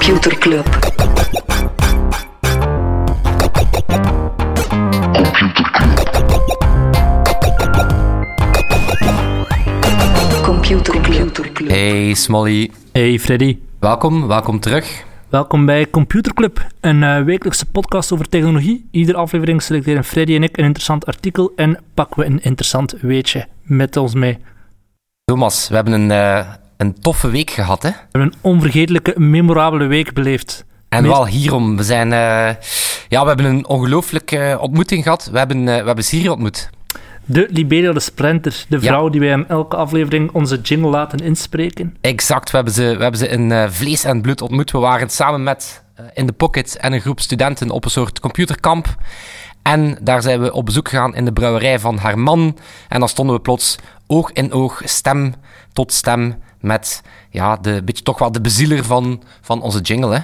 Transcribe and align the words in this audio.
Computer 0.00 0.38
Club. 0.38 0.66
Computer 10.42 11.52
Club. 11.52 11.68
Hey 11.68 12.14
Smolly, 12.14 12.70
Hey 12.92 13.18
Freddy, 13.18 13.58
welkom, 13.78 14.26
welkom 14.26 14.60
terug. 14.60 15.04
welkom 15.28 15.66
bij 15.66 15.90
Computer 15.90 16.34
Club, 16.34 16.66
een 16.80 17.02
eh, 17.02 17.22
wekelijkse 17.22 17.66
podcast 17.66 18.12
over 18.12 18.28
technologie. 18.28 18.88
Iedere 18.90 19.18
aflevering 19.18 19.62
selecteren 19.62 20.04
Freddy 20.04 20.34
en 20.34 20.42
ik 20.42 20.56
een 20.56 20.64
interessant 20.64 21.06
artikel 21.06 21.52
en 21.56 21.78
pakken 21.94 22.20
we 22.20 22.26
een 22.26 22.42
interessant 22.42 22.94
weetje 23.00 23.46
met 23.62 23.96
ons 23.96 24.14
mee. 24.14 24.38
Thomas, 25.24 25.68
we 25.68 25.74
hebben 25.74 25.92
een, 25.92 26.10
eh, 26.10 26.48
een 26.80 27.00
toffe 27.00 27.30
week 27.30 27.50
gehad, 27.50 27.82
hè? 27.82 27.90
hebben 28.10 28.32
een 28.32 28.38
onvergetelijke, 28.40 29.14
memorabele 29.20 29.86
week 29.86 30.12
beleefd. 30.12 30.64
En 30.88 31.02
Meest- 31.02 31.14
wel 31.14 31.26
hierom. 31.26 31.76
We 31.76 31.82
zijn... 31.82 32.12
eh, 32.12 32.54
ja, 33.08 33.20
we 33.22 33.26
hebben 33.28 33.44
een 33.46 33.66
ongelooflijke 33.66 34.56
ontmoeting 34.60 35.02
gehad. 35.02 35.28
We 35.32 35.38
hebben, 35.38 35.68
eh, 35.68 35.80
we 35.80 35.86
hebben 35.86 36.04
Siri 36.04 36.28
ontmoet. 36.28 36.70
De 37.24 37.46
Liberia 37.50 37.92
de 37.92 38.00
Splinter, 38.00 38.64
de 38.68 38.76
Ja. 38.76 38.82
vrouw 38.82 39.08
die 39.08 39.20
wij 39.20 39.28
in 39.30 39.48
elke 39.48 39.76
aflevering 39.76 40.30
onze 40.32 40.60
jingle 40.60 40.90
laten 40.90 41.18
inspreken. 41.18 41.96
Exact, 42.00 42.50
we 42.50 42.56
hebben 42.56 42.74
ze, 42.74 42.82
we 42.96 43.02
hebben 43.02 43.20
ze 43.20 43.28
in 43.28 43.52
eh, 43.52 43.68
vlees 43.70 44.04
en 44.04 44.20
bloed 44.22 44.42
ontmoet. 44.42 44.70
We 44.70 44.78
waren 44.78 45.10
samen 45.10 45.42
met 45.42 45.82
In 46.14 46.26
The 46.26 46.32
Pocket 46.32 46.76
en 46.76 46.92
een 46.92 47.00
groep 47.00 47.20
studenten 47.20 47.70
op 47.70 47.84
een 47.84 47.90
soort 47.90 48.20
computerkamp. 48.20 48.86
En 49.62 49.98
daar 50.00 50.22
zijn 50.22 50.40
we 50.40 50.52
op 50.52 50.66
bezoek 50.66 50.88
gegaan 50.88 51.14
in 51.14 51.24
de 51.24 51.32
brouwerij 51.32 51.78
van 51.78 51.96
haar 51.98 52.18
man. 52.18 52.56
En 52.88 52.98
dan 53.00 53.08
stonden 53.08 53.34
we 53.34 53.40
plots 53.40 53.78
oog 54.06 54.32
in 54.32 54.52
oog, 54.52 54.80
stem 54.84 55.34
tot 55.72 55.92
stem, 55.92 56.34
met 56.60 57.02
ja, 57.30 57.56
de, 57.56 57.82
toch 58.02 58.18
wel 58.18 58.32
de 58.32 58.40
bezieler 58.40 58.84
van, 58.84 59.22
van 59.40 59.62
onze 59.62 59.80
jingle, 59.80 60.14
hè? 60.14 60.20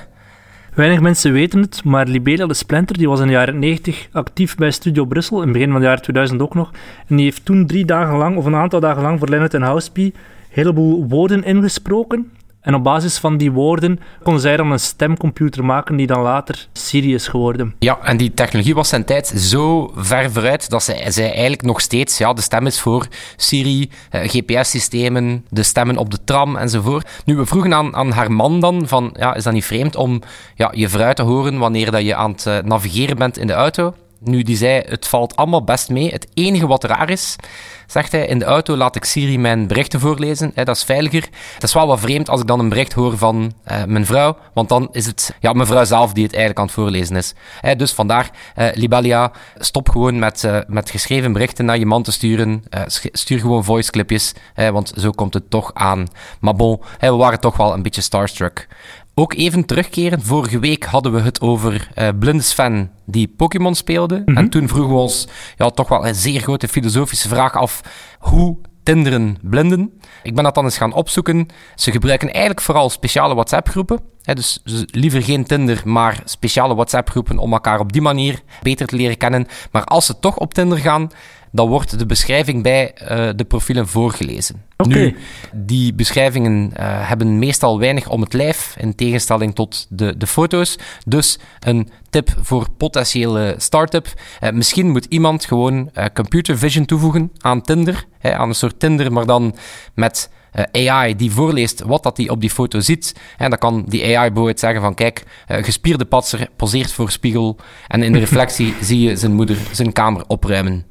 Weinig 0.74 1.00
mensen 1.00 1.32
weten 1.32 1.60
het, 1.60 1.84
maar 1.84 2.06
Liberia 2.06 2.46
de 2.46 2.54
Splinter 2.54 2.98
die 2.98 3.08
was 3.08 3.20
in 3.20 3.26
de 3.26 3.32
jaren 3.32 3.58
90 3.58 4.08
actief 4.12 4.54
bij 4.54 4.70
Studio 4.70 5.04
Brussel, 5.04 5.36
in 5.36 5.42
het 5.42 5.52
begin 5.52 5.70
van 5.70 5.80
het 5.80 5.84
jaar 5.84 6.00
2000 6.00 6.42
ook 6.42 6.54
nog. 6.54 6.70
En 7.06 7.16
die 7.16 7.24
heeft 7.24 7.44
toen 7.44 7.66
drie 7.66 7.84
dagen 7.84 8.16
lang, 8.16 8.36
of 8.36 8.44
een 8.44 8.54
aantal 8.54 8.80
dagen 8.80 9.02
lang, 9.02 9.18
voor 9.18 9.28
Leonard 9.28 9.54
en 9.54 9.62
Housepie 9.62 10.12
een 10.14 10.22
heleboel 10.48 11.06
woorden 11.08 11.44
ingesproken. 11.44 12.30
En 12.66 12.74
op 12.74 12.82
basis 12.82 13.18
van 13.18 13.36
die 13.36 13.52
woorden 13.52 14.00
kon 14.22 14.40
zij 14.40 14.56
dan 14.56 14.70
een 14.70 14.80
stemcomputer 14.80 15.64
maken 15.64 15.96
die 15.96 16.06
dan 16.06 16.20
later 16.22 16.68
Siri 16.72 17.14
is 17.14 17.28
geworden. 17.28 17.74
Ja, 17.78 17.98
en 18.02 18.16
die 18.16 18.34
technologie 18.34 18.74
was 18.74 18.88
zijn 18.88 19.04
tijd 19.04 19.26
zo 19.26 19.92
ver 19.96 20.32
vooruit 20.32 20.70
dat 20.70 20.82
zij, 20.82 21.10
zij 21.10 21.32
eigenlijk 21.32 21.62
nog 21.62 21.80
steeds 21.80 22.18
ja, 22.18 22.32
de 22.32 22.40
stem 22.40 22.66
is 22.66 22.80
voor 22.80 23.06
Siri, 23.36 23.90
eh, 24.10 24.28
GPS-systemen, 24.28 25.44
de 25.48 25.62
stemmen 25.62 25.96
op 25.96 26.10
de 26.10 26.24
tram 26.24 26.56
enzovoort. 26.56 27.08
Nu, 27.24 27.36
we 27.36 27.46
vroegen 27.46 27.74
aan, 27.74 27.94
aan 27.94 28.10
haar 28.10 28.32
man 28.32 28.60
dan 28.60 28.88
van, 28.88 29.14
ja, 29.18 29.34
is 29.34 29.44
dat 29.44 29.52
niet 29.52 29.64
vreemd 29.64 29.96
om 29.96 30.20
ja, 30.54 30.70
je 30.74 30.88
vrouw 30.88 31.12
te 31.12 31.22
horen 31.22 31.58
wanneer 31.58 31.90
dat 31.90 32.02
je 32.02 32.14
aan 32.14 32.30
het 32.30 32.46
eh, 32.46 32.58
navigeren 32.58 33.16
bent 33.16 33.38
in 33.38 33.46
de 33.46 33.52
auto? 33.52 33.94
Nu, 34.20 34.42
die 34.42 34.56
zei, 34.56 34.82
het 34.86 35.08
valt 35.08 35.36
allemaal 35.36 35.64
best 35.64 35.88
mee. 35.88 36.10
Het 36.10 36.26
enige 36.34 36.66
wat 36.66 36.84
raar 36.84 37.10
is, 37.10 37.36
zegt 37.86 38.12
hij, 38.12 38.26
in 38.26 38.38
de 38.38 38.44
auto 38.44 38.76
laat 38.76 38.96
ik 38.96 39.04
Siri 39.04 39.38
mijn 39.38 39.66
berichten 39.66 40.00
voorlezen. 40.00 40.52
Hè, 40.54 40.64
dat 40.64 40.76
is 40.76 40.84
veiliger. 40.84 41.28
Het 41.54 41.62
is 41.62 41.72
wel 41.72 41.86
wat 41.86 42.00
vreemd 42.00 42.28
als 42.28 42.40
ik 42.40 42.46
dan 42.46 42.58
een 42.58 42.68
bericht 42.68 42.92
hoor 42.92 43.18
van 43.18 43.52
eh, 43.64 43.84
mijn 43.84 44.06
vrouw, 44.06 44.36
want 44.54 44.68
dan 44.68 44.88
is 44.92 45.06
het 45.06 45.34
ja, 45.40 45.52
mijn 45.52 45.66
vrouw 45.66 45.84
zelf 45.84 46.12
die 46.12 46.24
het 46.24 46.32
eigenlijk 46.32 46.60
aan 46.60 46.66
het 46.66 46.74
voorlezen 46.74 47.16
is. 47.16 47.34
Hè, 47.60 47.76
dus 47.76 47.92
vandaar, 47.92 48.30
eh, 48.54 48.66
Libelia, 48.74 49.32
stop 49.58 49.88
gewoon 49.88 50.18
met, 50.18 50.44
eh, 50.44 50.58
met 50.66 50.90
geschreven 50.90 51.32
berichten 51.32 51.64
naar 51.64 51.78
je 51.78 51.86
man 51.86 52.02
te 52.02 52.12
sturen. 52.12 52.64
Stuur 53.12 53.40
gewoon 53.40 53.64
voiceclipjes, 53.64 54.32
hè, 54.54 54.72
want 54.72 54.92
zo 54.96 55.10
komt 55.10 55.34
het 55.34 55.50
toch 55.50 55.74
aan. 55.74 56.06
Maar 56.40 56.54
bon, 56.54 56.80
hè, 56.98 57.10
we 57.10 57.16
waren 57.16 57.40
toch 57.40 57.56
wel 57.56 57.72
een 57.72 57.82
beetje 57.82 58.00
starstruck. 58.00 58.68
Ook 59.18 59.34
even 59.34 59.64
terugkeren. 59.64 60.22
Vorige 60.22 60.58
week 60.58 60.84
hadden 60.84 61.12
we 61.12 61.20
het 61.20 61.40
over 61.40 61.88
eh 61.94 62.08
blinde 62.18 62.42
Sven 62.42 62.90
die 63.06 63.28
Pokémon 63.36 63.74
speelde. 63.74 64.22
En 64.24 64.50
toen 64.50 64.68
vroegen 64.68 64.92
we 64.94 65.00
ons 65.00 65.28
ja, 65.56 65.70
toch 65.70 65.88
wel 65.88 66.06
een 66.06 66.14
zeer 66.14 66.40
grote 66.40 66.68
filosofische 66.68 67.28
vraag 67.28 67.54
af. 67.54 67.80
Hoe 68.18 68.56
tinderen 68.82 69.36
blinden? 69.42 69.92
Ik 70.22 70.34
ben 70.34 70.44
dat 70.44 70.54
dan 70.54 70.64
eens 70.64 70.76
gaan 70.76 70.92
opzoeken. 70.92 71.46
Ze 71.74 71.90
gebruiken 71.90 72.28
eigenlijk 72.30 72.60
vooral 72.60 72.90
speciale 72.90 73.34
WhatsApp-groepen. 73.34 74.00
Dus 74.22 74.60
ze- 74.64 74.88
liever 74.90 75.22
geen 75.22 75.44
Tinder, 75.44 75.82
maar 75.84 76.20
speciale 76.24 76.74
WhatsApp-groepen 76.74 77.38
om 77.38 77.52
elkaar 77.52 77.80
op 77.80 77.92
die 77.92 78.02
manier 78.02 78.42
beter 78.62 78.86
te 78.86 78.96
leren 78.96 79.16
kennen. 79.16 79.46
Maar 79.72 79.84
als 79.84 80.06
ze 80.06 80.18
toch 80.18 80.36
op 80.38 80.54
Tinder 80.54 80.78
gaan, 80.78 81.10
dan 81.56 81.68
wordt 81.68 81.98
de 81.98 82.06
beschrijving 82.06 82.62
bij 82.62 82.92
eh, 82.94 83.28
de 83.36 83.44
profielen 83.44 83.88
voorgelezen. 83.88 84.64
Nu, 84.76 85.16
die 85.52 85.94
beschrijvingen 85.94 86.70
eh, 86.74 86.86
hebben 87.08 87.38
meestal 87.38 87.78
weinig 87.78 88.08
om 88.08 88.20
het 88.20 88.32
lijf, 88.32 88.74
in 88.78 88.94
tegenstelling 88.94 89.54
tot 89.54 89.86
de, 89.88 90.16
de 90.16 90.26
foto's. 90.26 90.78
Dus 91.06 91.38
een 91.60 91.90
tip 92.10 92.34
voor 92.40 92.66
potentiële 92.76 93.54
start-up. 93.58 94.06
Eh, 94.40 94.50
misschien 94.52 94.90
moet 94.90 95.04
iemand 95.04 95.44
gewoon 95.44 95.90
computer 96.14 96.58
vision 96.58 96.84
toevoegen 96.84 97.30
aan 97.38 97.62
Tinder, 97.62 98.04
hè, 98.18 98.34
aan 98.36 98.48
een 98.48 98.54
soort 98.54 98.80
Tinder, 98.80 99.12
maar 99.12 99.26
dan 99.26 99.54
met 99.94 100.30
AI 100.72 101.16
die 101.16 101.30
voorleest 101.30 101.82
wat 101.82 102.02
dat 102.02 102.16
hij 102.16 102.28
op 102.28 102.40
die 102.40 102.50
foto 102.50 102.80
ziet. 102.80 103.14
En 103.36 103.50
dan 103.50 103.58
kan 103.58 103.84
die 103.88 104.02
AI 104.02 104.26
bijvoorbeeld 104.28 104.60
zeggen 104.60 104.80
van 104.80 104.94
kijk, 104.94 105.24
gespierde 105.46 106.04
patser 106.04 106.48
poseert 106.56 106.92
voor 106.92 107.10
spiegel 107.10 107.56
en 107.88 108.02
in 108.02 108.12
de 108.12 108.18
reflectie 108.26 108.74
zie 108.80 109.00
je 109.00 109.16
zijn 109.16 109.32
moeder 109.32 109.56
zijn 109.72 109.92
kamer 109.92 110.24
opruimen. 110.26 110.86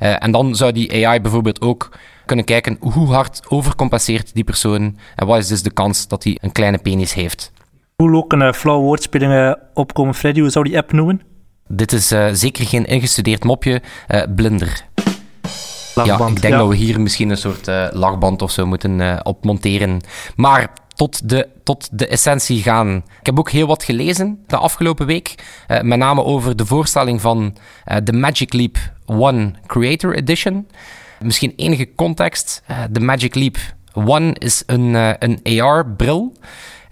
Eh, 0.00 0.22
en 0.24 0.30
dan 0.30 0.54
zou 0.56 0.72
die 0.72 1.06
AI 1.06 1.20
bijvoorbeeld 1.20 1.60
ook 1.60 1.90
kunnen 2.26 2.44
kijken 2.44 2.76
hoe 2.80 3.12
hard 3.12 3.40
overcompenseert 3.48 4.34
die 4.34 4.44
persoon 4.44 4.98
en 5.16 5.26
wat 5.26 5.38
is 5.38 5.48
dus 5.48 5.62
de 5.62 5.70
kans 5.70 6.08
dat 6.08 6.24
hij 6.24 6.38
een 6.40 6.52
kleine 6.52 6.78
penis 6.78 7.12
heeft. 7.14 7.52
Hoe 7.96 8.16
ook 8.16 8.32
een 8.32 8.40
uh, 8.40 8.52
flauwe 8.52 8.82
woordspelingen 8.84 9.58
opkomen, 9.74 10.14
Freddy, 10.14 10.40
hoe 10.40 10.50
zou 10.50 10.64
die 10.64 10.76
app 10.76 10.92
noemen? 10.92 11.20
Dit 11.68 11.92
is 11.92 12.10
eh, 12.10 12.26
zeker 12.32 12.66
geen 12.66 12.86
ingestudeerd 12.86 13.44
mopje, 13.44 13.82
eh, 14.06 14.22
blinder. 14.34 14.84
Ja, 16.04 16.14
ik 16.28 16.40
denk 16.40 16.54
ja. 16.54 16.58
dat 16.58 16.68
we 16.68 16.74
hier 16.76 17.00
misschien 17.00 17.30
een 17.30 17.36
soort 17.36 17.68
eh, 17.68 17.86
lachband 17.92 18.42
of 18.42 18.50
zo 18.50 18.66
moeten 18.66 19.00
eh, 19.00 19.18
op 19.22 19.44
monteren. 19.44 20.00
Maar 20.36 20.68
tot 20.94 21.28
de, 21.28 21.48
tot 21.64 21.88
de 21.92 22.06
essentie 22.06 22.62
gaan. 22.62 22.96
Ik 23.20 23.26
heb 23.26 23.38
ook 23.38 23.50
heel 23.50 23.66
wat 23.66 23.82
gelezen 23.84 24.44
de 24.46 24.56
afgelopen 24.56 25.06
week. 25.06 25.34
eh, 25.66 25.80
met 25.80 25.98
name 25.98 26.24
over 26.24 26.56
de 26.56 26.66
voorstelling 26.66 27.20
van 27.20 27.56
eh, 27.84 27.96
de 28.04 28.12
Magic 28.12 28.52
Leap 28.52 28.76
One 29.10 29.52
Creator 29.66 30.14
Edition. 30.14 30.66
Misschien 31.20 31.52
enige 31.56 31.94
context. 31.94 32.62
eh, 32.66 32.78
de 32.90 33.00
Magic 33.00 33.34
Leap 33.34 33.56
One 33.94 34.34
is 34.38 34.62
een, 34.66 34.96
eh, 34.96 35.10
een 35.18 35.60
AR-bril. 35.60 36.32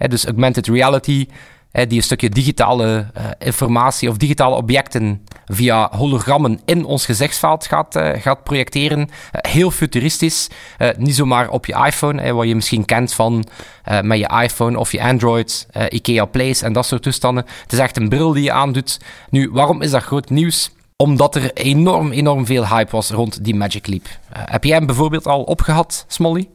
dus 0.09 0.27
augmented 0.27 0.67
reality 0.67 1.27
die 1.73 1.97
een 1.97 2.03
stukje 2.03 2.29
digitale 2.29 3.07
eh, 3.15 3.25
informatie 3.39 4.09
of 4.09 4.17
digitale 4.17 4.55
objecten 4.55 5.25
via 5.47 5.89
hologrammen 5.93 6.61
in 6.65 6.85
ons 6.85 7.05
gezichtsveld 7.05 7.67
gaat, 7.67 7.99
gaat 8.19 8.43
projecteren. 8.43 9.09
Heel 9.33 9.71
futuristisch. 9.71 10.49
Niet 10.97 11.15
zomaar 11.15 11.49
op 11.49 11.67
je 11.67 11.85
iPhone, 11.87 12.33
wat 12.33 12.49
je 12.49 12.55
misschien 12.55 12.85
kent 12.85 13.13
van 13.13 13.45
met 14.03 14.19
je 14.19 14.41
iPhone 14.43 14.79
of 14.79 14.93
je 14.93 15.03
Android, 15.03 15.67
IKEA 15.89 16.25
Place 16.25 16.65
en 16.65 16.73
dat 16.73 16.87
soort 16.87 17.03
toestanden. 17.03 17.45
Het 17.63 17.73
is 17.73 17.79
echt 17.79 17.97
een 17.97 18.09
bril 18.09 18.33
die 18.33 18.43
je 18.43 18.53
aandoet. 18.53 19.01
Nu, 19.31 19.51
waarom 19.53 19.83
is 19.83 19.91
dat 19.91 20.03
groot 20.03 20.31
nieuws? 20.31 20.71
Omdat 21.03 21.35
er 21.35 21.53
enorm, 21.53 22.13
enorm 22.13 22.47
veel 22.47 22.69
hype 22.69 22.91
was 22.91 23.11
rond 23.11 23.45
die 23.45 23.55
Magic 23.55 23.87
Leap. 23.87 24.07
Eh, 24.33 24.43
heb 24.45 24.65
jij 24.65 24.77
hem 24.77 24.87
bijvoorbeeld 24.87 25.27
al 25.27 25.43
opgehad, 25.43 26.05
Smolly? 26.09 26.41
Ik 26.41 26.49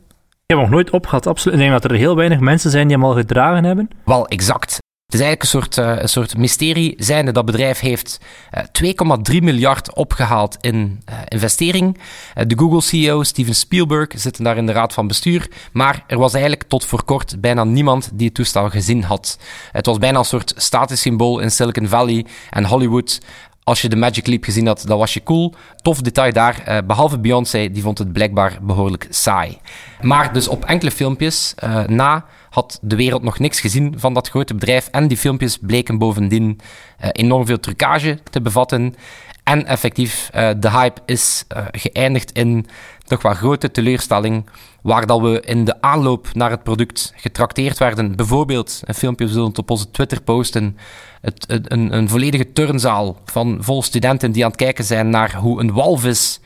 heb 0.45 0.57
hem 0.57 0.59
nog 0.59 0.69
nooit 0.69 0.89
opgehad, 0.89 1.27
absoluut. 1.27 1.59
Ik 1.59 1.65
denk 1.65 1.81
dat 1.81 1.91
er 1.91 1.97
heel 1.97 2.15
weinig 2.15 2.39
mensen 2.39 2.71
zijn 2.71 2.87
die 2.87 2.95
hem 2.95 3.05
al 3.05 3.13
gedragen 3.13 3.63
hebben. 3.63 3.89
Wel, 4.05 4.27
exact. 4.27 4.77
Het 5.05 5.21
is 5.21 5.27
eigenlijk 5.27 5.41
een 5.41 5.61
soort, 5.61 5.77
eh, 5.77 6.01
een 6.01 6.09
soort 6.09 6.37
mysterie, 6.37 6.95
zijnde 6.97 7.31
dat 7.31 7.45
bedrijf 7.45 7.79
heeft 7.79 8.19
eh, 8.51 8.63
2,3 8.71 9.41
miljard 9.41 9.93
opgehaald 9.93 10.57
in 10.61 11.01
eh, 11.05 11.15
investering. 11.27 11.97
Eh, 12.33 12.43
de 12.47 12.57
Google-CEO 12.57 13.23
Steven 13.23 13.55
Spielberg 13.55 14.07
zit 14.15 14.43
daar 14.43 14.57
in 14.57 14.65
de 14.65 14.71
raad 14.71 14.93
van 14.93 15.07
bestuur, 15.07 15.49
maar 15.71 16.03
er 16.07 16.17
was 16.17 16.33
eigenlijk 16.33 16.63
tot 16.63 16.85
voor 16.85 17.03
kort 17.03 17.41
bijna 17.41 17.63
niemand 17.63 18.09
die 18.13 18.25
het 18.25 18.35
toestel 18.35 18.69
gezien 18.69 19.03
had. 19.03 19.39
Het 19.71 19.85
was 19.85 19.97
bijna 19.97 20.17
een 20.19 20.25
soort 20.25 20.53
statussymbool 20.55 21.39
in 21.39 21.51
Silicon 21.51 21.87
Valley 21.87 22.25
en 22.49 22.65
Hollywood. 22.65 23.19
Als 23.63 23.81
je 23.81 23.89
de 23.89 23.95
Magic 23.95 24.27
Leap 24.27 24.43
gezien 24.43 24.67
had, 24.67 24.83
dan 24.87 24.97
was 24.97 25.13
je 25.13 25.23
cool. 25.23 25.53
Tof 25.81 26.01
detail 26.01 26.33
daar, 26.33 26.61
eh, 26.65 26.77
behalve 26.85 27.19
Beyoncé, 27.19 27.71
die 27.71 27.81
vond 27.81 27.97
het 27.97 28.13
blijkbaar 28.13 28.57
behoorlijk 28.61 29.07
saai. 29.09 29.57
Maar 30.01 30.33
dus 30.33 30.47
op 30.47 30.65
enkele 30.65 30.91
filmpjes 30.91 31.53
eh, 31.55 31.83
na 31.83 32.25
had 32.49 32.79
de 32.81 32.95
wereld 32.95 33.23
nog 33.23 33.39
niks 33.39 33.59
gezien 33.59 33.93
van 33.97 34.13
dat 34.13 34.29
grote 34.29 34.53
bedrijf. 34.53 34.87
En 34.87 35.07
die 35.07 35.17
filmpjes 35.17 35.57
bleken 35.57 35.97
bovendien 35.97 36.59
eh, 36.97 37.09
enorm 37.11 37.45
veel 37.45 37.59
trucage 37.59 38.19
te 38.29 38.41
bevatten. 38.41 38.95
En 39.43 39.65
effectief, 39.65 40.29
de 40.57 40.69
hype 40.69 41.01
is 41.05 41.45
geëindigd 41.71 42.31
in 42.31 42.67
toch 43.05 43.21
wel 43.21 43.33
grote 43.33 43.71
teleurstelling. 43.71 44.45
Waar 44.83 45.05
dat 45.05 45.21
we 45.21 45.41
in 45.45 45.65
de 45.65 45.81
aanloop 45.81 46.27
naar 46.33 46.49
het 46.49 46.63
product 46.63 47.13
getrakteerd 47.15 47.77
werden. 47.77 48.15
Bijvoorbeeld, 48.15 48.81
een 48.85 48.93
filmpje, 48.93 49.27
zullen 49.27 49.57
op 49.57 49.69
onze 49.71 49.91
Twitter 49.91 50.21
posten. 50.21 50.77
Het- 51.21 51.45
een, 51.47 51.93
een 51.93 52.09
volledige 52.09 52.51
turnzaal 52.51 53.17
van 53.25 53.57
vol 53.59 53.83
studenten 53.83 54.31
die 54.31 54.43
aan 54.43 54.49
het 54.49 54.59
kijken 54.59 54.83
zijn 54.83 55.09
naar 55.09 55.35
hoe 55.35 55.59
een 55.59 55.73
walvis 55.73 56.39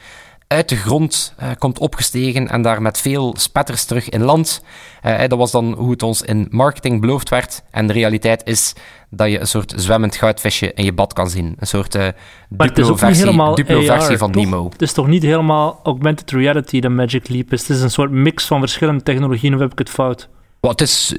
uit 0.47 0.69
de 0.69 0.75
grond 0.75 1.33
uh, 1.41 1.49
komt 1.57 1.79
opgestegen 1.79 2.47
en 2.47 2.61
daar 2.61 2.81
met 2.81 2.97
veel 2.97 3.35
spetters 3.37 3.85
terug 3.85 4.09
in 4.09 4.23
land. 4.23 4.63
Uh, 5.05 5.19
dat 5.19 5.37
was 5.37 5.51
dan 5.51 5.73
hoe 5.73 5.91
het 5.91 6.03
ons 6.03 6.21
in 6.21 6.47
marketing 6.49 7.01
beloofd 7.01 7.29
werd. 7.29 7.63
En 7.71 7.87
de 7.87 7.93
realiteit 7.93 8.41
is 8.45 8.73
dat 9.09 9.31
je 9.31 9.39
een 9.39 9.47
soort 9.47 9.73
zwemmend 9.75 10.15
goudvisje 10.15 10.73
in 10.73 10.85
je 10.85 10.93
bad 10.93 11.13
kan 11.13 11.29
zien. 11.29 11.55
Een 11.59 11.67
soort 11.67 11.95
uh, 11.95 12.07
duplo-versie 12.49 13.53
duplo 13.55 13.81
versie 13.81 14.17
van 14.17 14.31
Nemo. 14.31 14.69
Het 14.69 14.81
is 14.81 14.93
toch 14.93 15.07
niet 15.07 15.23
helemaal 15.23 15.79
augmented 15.83 16.31
reality, 16.31 16.79
de 16.79 16.89
Magic 16.89 17.27
Leap 17.27 17.53
is. 17.53 17.67
Het 17.67 17.77
is 17.77 17.81
een 17.81 17.91
soort 17.91 18.11
mix 18.11 18.45
van 18.45 18.59
verschillende 18.59 19.03
technologieën, 19.03 19.53
of 19.53 19.59
heb 19.59 19.71
ik 19.71 19.79
het 19.79 19.89
fout? 19.89 20.29
Wat 20.59 20.81
is, 20.81 21.13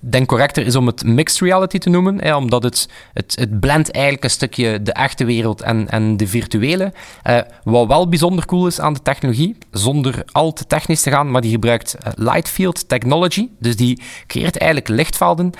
denk 0.00 0.28
correcter 0.28 0.66
is 0.66 0.76
om 0.76 0.86
het 0.86 1.04
mixed 1.04 1.40
reality 1.40 1.78
te 1.78 1.88
noemen, 1.88 2.22
hè, 2.22 2.36
omdat 2.36 2.62
het, 2.62 2.88
het, 3.12 3.36
het 3.38 3.60
blendt 3.60 3.90
eigenlijk 3.90 4.24
een 4.24 4.30
stukje 4.30 4.82
de 4.82 4.92
echte 4.92 5.24
wereld 5.24 5.60
en, 5.60 5.88
en 5.88 6.16
de 6.16 6.26
virtuele. 6.26 6.92
Uh, 7.24 7.40
wat 7.64 7.86
wel 7.86 8.08
bijzonder 8.08 8.46
cool 8.46 8.66
is 8.66 8.80
aan 8.80 8.92
de 8.92 9.02
technologie, 9.02 9.56
zonder 9.70 10.24
al 10.32 10.52
te 10.52 10.66
technisch 10.66 11.02
te 11.02 11.10
gaan, 11.10 11.30
maar 11.30 11.40
die 11.40 11.50
gebruikt 11.50 11.96
uh, 12.06 12.12
light 12.14 12.48
field 12.48 12.88
technology, 12.88 13.48
dus 13.58 13.76
die 13.76 14.02
creëert 14.26 14.56
eigenlijk 14.56 14.88
lichtvelden 14.88 15.52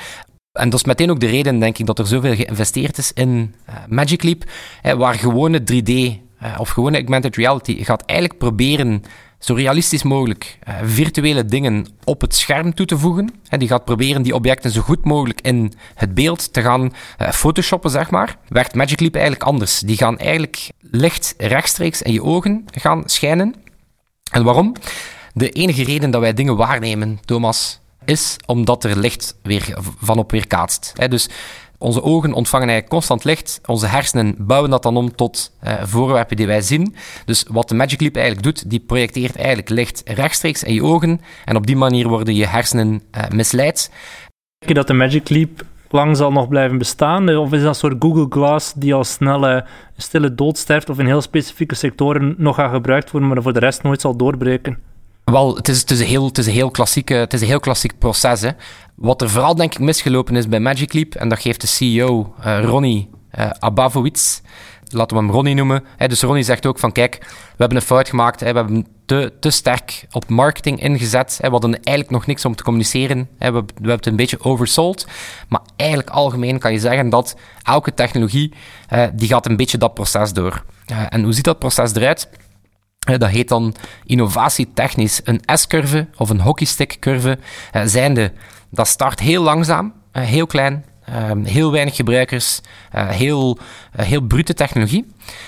en 0.52 0.70
dat 0.70 0.80
is 0.80 0.86
meteen 0.86 1.10
ook 1.10 1.20
de 1.20 1.26
reden, 1.26 1.58
denk 1.58 1.78
ik, 1.78 1.86
dat 1.86 1.98
er 1.98 2.06
zoveel 2.06 2.34
geïnvesteerd 2.34 2.98
is 2.98 3.12
in 3.12 3.54
uh, 3.68 3.74
Magic 3.88 4.22
Leap, 4.22 4.44
waar 4.96 5.14
gewone 5.14 5.62
3D 5.72 5.92
of 6.58 6.68
gewone 6.68 6.96
augmented 6.96 7.36
reality 7.36 7.84
gaat 7.84 8.02
eigenlijk 8.04 8.38
proberen 8.38 9.02
zo 9.40 9.54
realistisch 9.54 10.02
mogelijk 10.02 10.58
uh, 10.68 10.74
virtuele 10.82 11.44
dingen 11.44 11.86
op 12.04 12.20
het 12.20 12.34
scherm 12.34 12.74
toe 12.74 12.86
te 12.86 12.98
voegen. 12.98 13.30
En 13.48 13.58
die 13.58 13.68
gaat 13.68 13.84
proberen 13.84 14.22
die 14.22 14.34
objecten 14.34 14.70
zo 14.70 14.80
goed 14.80 15.04
mogelijk 15.04 15.40
in 15.40 15.72
het 15.94 16.14
beeld 16.14 16.52
te 16.52 16.62
gaan 16.62 16.82
uh, 16.82 17.30
photoshoppen, 17.30 17.90
zeg 17.90 18.10
maar. 18.10 18.36
Werkt 18.48 18.74
Magic 18.74 19.00
Leap 19.00 19.14
eigenlijk 19.14 19.44
anders. 19.44 19.80
Die 19.80 19.96
gaan 19.96 20.18
eigenlijk 20.18 20.70
licht 20.80 21.34
rechtstreeks 21.38 22.02
in 22.02 22.12
je 22.12 22.22
ogen 22.22 22.64
gaan 22.70 23.02
schijnen. 23.06 23.54
En 24.30 24.44
waarom? 24.44 24.74
De 25.32 25.50
enige 25.50 25.84
reden 25.84 26.10
dat 26.10 26.20
wij 26.20 26.34
dingen 26.34 26.56
waarnemen, 26.56 27.18
Thomas, 27.24 27.80
is 28.04 28.36
omdat 28.46 28.84
er 28.84 28.98
licht 28.98 29.36
weer 29.42 29.78
van 29.98 30.18
op 30.18 30.30
weerkaatst. 30.30 30.92
Dus 31.08 31.28
onze 31.80 32.02
ogen 32.02 32.32
ontvangen 32.32 32.68
eigenlijk 32.68 32.94
constant 32.94 33.24
licht. 33.24 33.60
Onze 33.66 33.86
hersenen 33.86 34.34
bouwen 34.38 34.70
dat 34.70 34.82
dan 34.82 34.96
om 34.96 35.14
tot 35.14 35.52
uh, 35.64 35.82
voorwerpen 35.82 36.36
die 36.36 36.46
wij 36.46 36.60
zien. 36.60 36.94
Dus 37.24 37.44
wat 37.48 37.68
de 37.68 37.74
Magic 37.74 38.00
Leap 38.00 38.16
eigenlijk 38.16 38.44
doet, 38.44 38.70
die 38.70 38.80
projecteert 38.80 39.36
eigenlijk 39.36 39.68
licht 39.68 40.02
rechtstreeks 40.04 40.62
in 40.62 40.74
je 40.74 40.82
ogen. 40.82 41.20
En 41.44 41.56
op 41.56 41.66
die 41.66 41.76
manier 41.76 42.08
worden 42.08 42.34
je 42.34 42.46
hersenen 42.46 43.02
uh, 43.16 43.22
misleid. 43.28 43.90
Denk 44.58 44.72
je 44.72 44.74
dat 44.74 44.86
de 44.86 44.92
Magic 44.92 45.28
Leap 45.28 45.64
lang 45.88 46.16
zal 46.16 46.32
nog 46.32 46.48
blijven 46.48 46.78
bestaan? 46.78 47.36
Of 47.36 47.52
is 47.52 47.60
dat 47.60 47.68
een 47.68 47.74
soort 47.74 47.96
Google 47.98 48.26
Glass 48.28 48.72
die 48.72 48.94
als 48.94 49.12
snelle, 49.12 49.66
stille 49.96 50.34
dood 50.34 50.58
sterft 50.58 50.90
of 50.90 50.98
in 50.98 51.06
heel 51.06 51.20
specifieke 51.20 51.74
sectoren 51.74 52.34
nog 52.38 52.56
gaat 52.56 52.72
gebruikt 52.72 53.10
worden, 53.10 53.28
maar 53.28 53.42
voor 53.42 53.52
de 53.52 53.58
rest 53.58 53.82
nooit 53.82 54.00
zal 54.00 54.16
doorbreken? 54.16 54.89
Wel, 55.30 55.56
het 55.56 55.68
is, 55.68 55.84
een 55.86 55.96
heel, 56.06 56.30
een 56.32 56.44
heel 56.44 56.70
het 57.04 57.32
is 57.32 57.40
een 57.40 57.46
heel 57.46 57.60
klassiek 57.60 57.98
proces. 57.98 58.40
Hè. 58.40 58.50
Wat 58.94 59.22
er 59.22 59.30
vooral 59.30 59.54
denk 59.54 59.72
ik 59.72 59.78
misgelopen 59.78 60.36
is 60.36 60.48
bij 60.48 60.60
Magic 60.60 60.92
Leap, 60.92 61.14
en 61.14 61.28
dat 61.28 61.40
geeft 61.40 61.60
de 61.60 61.66
CEO 61.66 62.34
uh, 62.46 62.64
Ronnie 62.64 63.10
uh, 63.38 63.50
Abavowitz, 63.58 64.40
laten 64.88 65.16
we 65.16 65.22
hem 65.22 65.32
Ronnie 65.32 65.54
noemen. 65.54 65.84
Hè. 65.96 66.08
Dus 66.08 66.22
Ronnie 66.22 66.42
zegt 66.42 66.66
ook 66.66 66.78
van 66.78 66.92
kijk, 66.92 67.18
we 67.20 67.56
hebben 67.56 67.76
een 67.76 67.82
fout 67.82 68.08
gemaakt, 68.08 68.40
hè. 68.40 68.52
we 68.52 68.58
hebben 68.58 68.86
te, 69.06 69.32
te 69.40 69.50
sterk 69.50 70.06
op 70.10 70.28
marketing 70.28 70.82
ingezet. 70.82 71.38
Hè. 71.40 71.46
We 71.46 71.52
hadden 71.52 71.72
eigenlijk 71.72 72.10
nog 72.10 72.26
niks 72.26 72.44
om 72.44 72.54
te 72.54 72.62
communiceren. 72.62 73.28
Hè. 73.38 73.52
We, 73.52 73.64
hebben 73.74 73.90
het 73.90 74.06
een 74.06 74.16
beetje 74.16 74.44
oversold. 74.44 75.06
Maar 75.48 75.60
eigenlijk 75.76 76.10
algemeen 76.10 76.58
kan 76.58 76.72
je 76.72 76.78
zeggen 76.78 77.08
dat 77.08 77.36
elke 77.62 77.94
technologie, 77.94 78.52
uh, 78.92 79.04
die 79.12 79.28
gaat 79.28 79.46
een 79.46 79.56
beetje 79.56 79.78
dat 79.78 79.94
proces 79.94 80.32
door. 80.32 80.64
en 81.08 81.22
hoe 81.22 81.32
ziet 81.32 81.44
dat 81.44 81.58
proces 81.58 81.94
eruit? 81.94 82.28
Dat 83.06 83.30
heet 83.30 83.48
dan 83.48 83.74
innovatietechnisch 84.04 85.20
een 85.24 85.40
S-curve 85.46 86.06
of 86.16 86.30
een 86.30 86.40
hockeystick-curve. 86.40 87.38
Zijnde, 87.84 88.32
dat 88.70 88.88
start 88.88 89.20
heel 89.20 89.42
langzaam, 89.42 89.92
heel 90.12 90.46
klein, 90.46 90.84
heel 91.42 91.72
weinig 91.72 91.96
gebruikers, 91.96 92.60
heel, 92.92 93.58
heel 93.96 94.20
brute 94.20 94.54
technologie. 94.54 95.06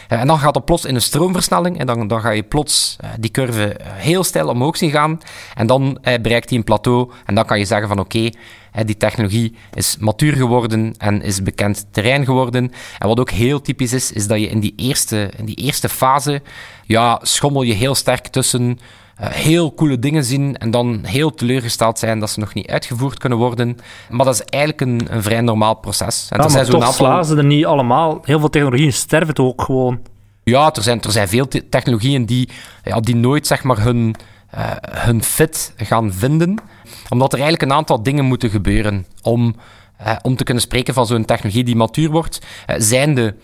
En 0.08 0.26
dan 0.26 0.38
gaat 0.38 0.54
het 0.54 0.64
plots 0.64 0.84
in 0.84 0.94
een 0.94 1.02
stroomversnelling 1.02 1.78
en 1.78 1.86
dan, 1.86 2.08
dan 2.08 2.20
ga 2.20 2.30
je 2.30 2.42
plots 2.42 2.96
die 3.20 3.30
curve 3.30 3.76
heel 3.82 4.24
stijl 4.24 4.48
omhoog 4.48 4.76
zien 4.76 4.90
gaan. 4.90 5.20
En 5.54 5.66
dan 5.66 5.98
bereikt 6.02 6.48
hij 6.48 6.58
een 6.58 6.64
plateau 6.64 7.10
en 7.24 7.34
dan 7.34 7.44
kan 7.44 7.58
je 7.58 7.64
zeggen 7.64 7.88
van 7.88 7.98
oké, 7.98 8.30
die 8.84 8.96
technologie 8.96 9.56
is 9.74 9.96
matuur 9.96 10.32
geworden 10.32 10.94
en 10.98 11.22
is 11.22 11.42
bekend 11.42 11.86
terrein 11.90 12.24
geworden. 12.24 12.72
En 12.98 13.08
wat 13.08 13.20
ook 13.20 13.30
heel 13.30 13.60
typisch 13.60 13.92
is, 13.92 14.12
is 14.12 14.26
dat 14.26 14.40
je 14.40 14.48
in 14.48 14.60
die 14.60 14.72
eerste, 14.76 15.30
in 15.36 15.44
die 15.44 15.56
eerste 15.56 15.88
fase, 15.88 16.42
ja, 16.86 17.18
schommel 17.22 17.62
je 17.62 17.74
heel 17.74 17.94
sterk 17.94 18.26
tussen 18.26 18.78
heel 19.28 19.74
coole 19.74 19.98
dingen 19.98 20.24
zien 20.24 20.56
en 20.56 20.70
dan 20.70 21.00
heel 21.02 21.34
teleurgesteld 21.34 21.98
zijn 21.98 22.20
dat 22.20 22.30
ze 22.30 22.40
nog 22.40 22.54
niet 22.54 22.66
uitgevoerd 22.70 23.18
kunnen 23.18 23.38
worden. 23.38 23.78
Maar 24.10 24.26
dat 24.26 24.34
is 24.34 24.42
eigenlijk 24.42 24.80
een, 24.80 25.14
een 25.14 25.22
vrij 25.22 25.40
normaal 25.40 25.74
proces. 25.74 26.26
En 26.30 26.36
ja, 26.36 26.42
maar 26.42 26.50
zijn 26.50 26.64
toch 26.64 26.74
aantal... 26.74 26.92
slagen 26.92 27.24
ze 27.24 27.36
er 27.36 27.44
niet 27.44 27.66
allemaal. 27.66 28.20
Heel 28.24 28.38
veel 28.38 28.50
technologieën 28.50 28.92
sterven 28.92 29.34
toch 29.34 29.46
ook 29.46 29.62
gewoon. 29.62 30.00
Ja, 30.44 30.74
er 30.74 30.82
zijn, 30.82 31.02
er 31.02 31.12
zijn 31.12 31.28
veel 31.28 31.48
te 31.48 31.68
technologieën 31.68 32.26
die, 32.26 32.48
ja, 32.84 33.00
die 33.00 33.16
nooit 33.16 33.46
zeg 33.46 33.62
maar, 33.62 33.82
hun, 33.82 34.14
uh, 34.54 34.70
hun 34.80 35.22
fit 35.22 35.72
gaan 35.76 36.12
vinden 36.12 36.58
omdat 37.08 37.32
er 37.32 37.38
eigenlijk 37.38 37.70
een 37.70 37.76
aantal 37.76 38.02
dingen 38.02 38.24
moeten 38.24 38.50
gebeuren 38.50 39.06
om, 39.22 39.54
uh, 40.00 40.16
om 40.22 40.36
te 40.36 40.44
kunnen 40.44 40.62
spreken 40.62 40.94
van 40.94 41.06
zo'n 41.06 41.24
technologie 41.24 41.64
die 41.64 41.76
matuur 41.76 42.10
wordt. 42.10 42.40
Uh, 42.66 42.76
zijnde, 42.78 43.34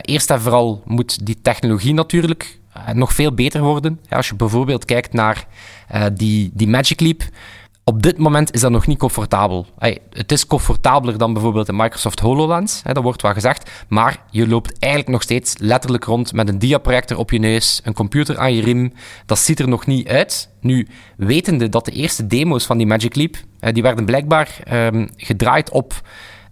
eerst 0.00 0.30
en 0.30 0.40
vooral 0.40 0.82
moet 0.84 1.26
die 1.26 1.38
technologie 1.42 1.94
natuurlijk 1.94 2.60
nog 2.92 3.12
veel 3.12 3.34
beter 3.34 3.62
worden. 3.62 4.00
Ja, 4.08 4.16
als 4.16 4.28
je 4.28 4.34
bijvoorbeeld 4.34 4.84
kijkt 4.84 5.12
naar 5.12 5.46
die, 6.12 6.50
die 6.54 6.68
Magic 6.68 7.00
Leap, 7.00 7.22
op 7.88 8.02
dit 8.02 8.18
moment 8.18 8.54
is 8.54 8.60
dat 8.60 8.70
nog 8.70 8.86
niet 8.86 8.98
comfortabel. 8.98 9.66
Hey, 9.78 9.98
het 10.10 10.32
is 10.32 10.46
comfortabeler 10.46 11.18
dan 11.18 11.32
bijvoorbeeld 11.32 11.66
de 11.66 11.72
Microsoft 11.72 12.20
HoloLens, 12.20 12.82
dat 12.82 13.02
wordt 13.02 13.22
wel 13.22 13.32
gezegd. 13.32 13.70
Maar 13.88 14.22
je 14.30 14.48
loopt 14.48 14.78
eigenlijk 14.78 15.12
nog 15.12 15.22
steeds 15.22 15.54
letterlijk 15.58 16.04
rond 16.04 16.32
met 16.32 16.48
een 16.48 16.58
diaprojector 16.58 17.18
op 17.18 17.30
je 17.30 17.38
neus, 17.38 17.80
een 17.84 17.94
computer 17.94 18.38
aan 18.38 18.54
je 18.54 18.62
riem. 18.62 18.92
Dat 19.26 19.38
ziet 19.38 19.60
er 19.60 19.68
nog 19.68 19.86
niet 19.86 20.08
uit. 20.08 20.48
Nu, 20.60 20.88
wetende 21.16 21.68
dat 21.68 21.84
de 21.84 21.90
eerste 21.90 22.26
demo's 22.26 22.66
van 22.66 22.78
die 22.78 22.86
Magic 22.86 23.14
Leap, 23.14 23.36
die 23.72 23.82
werden 23.82 24.04
blijkbaar 24.04 24.58
um, 24.72 25.08
gedraaid 25.16 25.70
op 25.70 26.02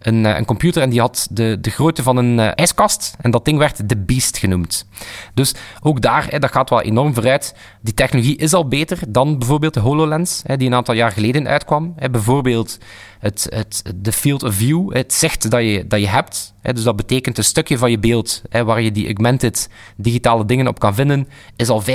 een, 0.07 0.27
eh, 0.27 0.37
een, 0.37 0.45
computer 0.45 0.83
en 0.83 0.91
die 0.91 1.01
had 1.01 1.29
de, 1.31 1.59
de 1.61 1.71
grootte 1.71 2.03
van 2.03 2.17
een 2.17 2.39
uh, 2.39 2.51
ijskast. 2.55 3.17
En 3.21 3.31
dat 3.31 3.45
ding 3.45 3.59
werd 3.59 3.89
de 3.89 3.97
Beast 3.97 4.39
genoemd. 4.39 4.87
Dus 5.35 5.55
ook 5.83 6.01
daar, 6.01 6.27
hè, 6.31 6.39
dat 6.39 6.51
gaat 6.51 6.71
wel 6.71 6.83
enorm 6.83 7.15
vooruit. 7.15 7.55
Die 7.81 7.95
technologie 7.95 8.37
is 8.37 8.53
al 8.53 8.69
beter 8.69 8.99
dan 9.09 9.39
bijvoorbeeld 9.39 9.75
de 9.75 9.81
HoloLens, 9.81 10.43
hè, 10.47 10.57
die 10.57 10.67
een 10.67 10.75
aantal 10.75 10.95
jaar 10.95 11.13
geleden 11.13 11.49
uitkwam. 11.49 11.93
Hè, 11.97 12.11
bijvoorbeeld 12.11 12.79
het, 13.19 13.47
het, 13.49 13.83
de 13.97 14.13
field 14.13 14.43
of 14.43 14.55
view, 14.55 14.93
het 14.93 15.13
zicht 15.13 15.51
dat 15.51 15.63
je, 15.63 15.87
dat 15.87 16.01
je 16.01 16.09
hebt. 16.09 16.55
Hè, 16.61 16.73
dus 16.73 16.85
dat 16.85 16.97
betekent 16.97 17.39
een 17.39 17.45
stukje 17.45 17.79
van 17.79 17.91
je 17.91 17.99
beeld 17.99 18.43
waar 18.51 18.83
je 18.83 18.93
die 18.93 19.07
augmented 19.07 19.69
digitale 19.97 20.45
dingen 20.45 20.67
op 20.67 20.79
kan 20.79 20.95
vinden, 20.95 21.29
is 21.57 21.69
al 21.69 21.83
45% 21.83 21.87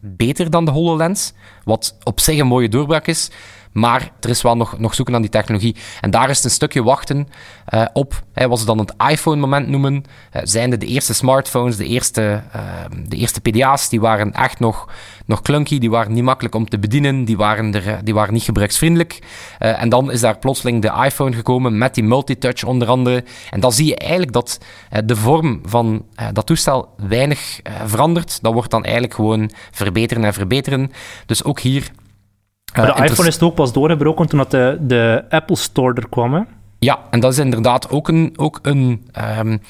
beter 0.00 0.50
dan 0.50 0.64
de 0.64 0.70
HoloLens. 0.70 1.32
Wat 1.64 1.96
op 2.02 2.20
zich 2.20 2.38
een 2.38 2.46
mooie 2.46 2.68
doorbraak 2.68 3.06
is. 3.06 3.30
Maar 3.76 4.10
er 4.20 4.30
is 4.30 4.42
wel 4.42 4.56
nog, 4.56 4.78
nog 4.78 4.94
zoeken 4.94 5.14
aan 5.14 5.20
die 5.20 5.30
technologie. 5.30 5.76
En 6.00 6.10
daar 6.10 6.30
is 6.30 6.36
het 6.36 6.44
een 6.44 6.50
stukje 6.50 6.82
wachten 6.82 7.28
uh, 7.74 7.84
op. 7.92 8.22
Hè, 8.32 8.48
wat 8.48 8.58
ze 8.58 8.64
dan 8.64 8.78
het 8.78 8.94
iPhone-moment 9.10 9.68
noemen. 9.68 9.94
Uh, 9.94 10.42
zijnde 10.44 10.76
de 10.76 10.86
eerste 10.86 11.14
smartphones, 11.14 11.76
de 11.76 11.86
eerste, 11.86 12.42
uh, 12.56 12.62
de 13.08 13.16
eerste 13.16 13.40
PDA's, 13.40 13.88
die 13.88 14.00
waren 14.00 14.32
echt 14.32 14.58
nog, 14.58 14.88
nog 15.26 15.42
clunky. 15.42 15.78
Die 15.78 15.90
waren 15.90 16.12
niet 16.12 16.22
makkelijk 16.24 16.54
om 16.54 16.68
te 16.68 16.78
bedienen. 16.78 17.24
Die 17.24 17.36
waren, 17.36 17.74
er, 17.74 18.04
die 18.04 18.14
waren 18.14 18.32
niet 18.32 18.42
gebruiksvriendelijk. 18.42 19.18
en 19.58 19.88
dan 19.88 20.12
is 20.12 20.20
daar 20.20 20.38
plotseling 20.38 20.82
de 20.82 21.02
iPhone 21.04 21.32
gekomen 21.32 21.78
met 21.78 21.94
die 21.94 22.04
multitouch 22.04 22.64
onder 22.64 22.88
andere. 22.88 23.24
En 23.50 23.60
dan 23.60 23.72
zie 23.72 23.86
je 23.86 23.96
eigenlijk 23.96 24.32
dat 24.32 24.58
de 25.04 25.16
vorm 25.16 25.60
van 25.64 26.04
dat 26.32 26.46
toestel 26.46 26.88
weinig 26.96 27.60
verandert. 27.84 28.42
Dat 28.42 28.52
wordt 28.52 28.70
dan 28.70 28.84
eigenlijk 28.84 29.14
gewoon 29.14 29.50
verbeteren 29.70 30.24
en 30.24 30.34
verbeteren. 30.34 30.90
Dus 31.26 31.44
ook 31.44 31.60
hier 31.60 31.90
maar 32.76 32.96
de 32.96 33.04
iPhone 33.04 33.28
is 33.28 33.40
ook 33.40 33.54
pas 33.54 33.72
doorgebroken 33.72 34.26
toen 34.28 34.38
dat 34.38 34.50
de, 34.50 34.78
de 34.80 35.24
Apple 35.28 35.56
Store 35.56 35.94
er 35.94 36.08
kwam, 36.08 36.34
hè? 36.34 36.40
Ja, 36.78 36.98
en 37.10 37.20
dat 37.20 37.32
is 37.32 37.38
inderdaad 37.38 37.90
ook 37.90 38.08
een, 38.08 38.32
ook 38.36 38.58
een, 38.62 39.06
um, 39.38 39.60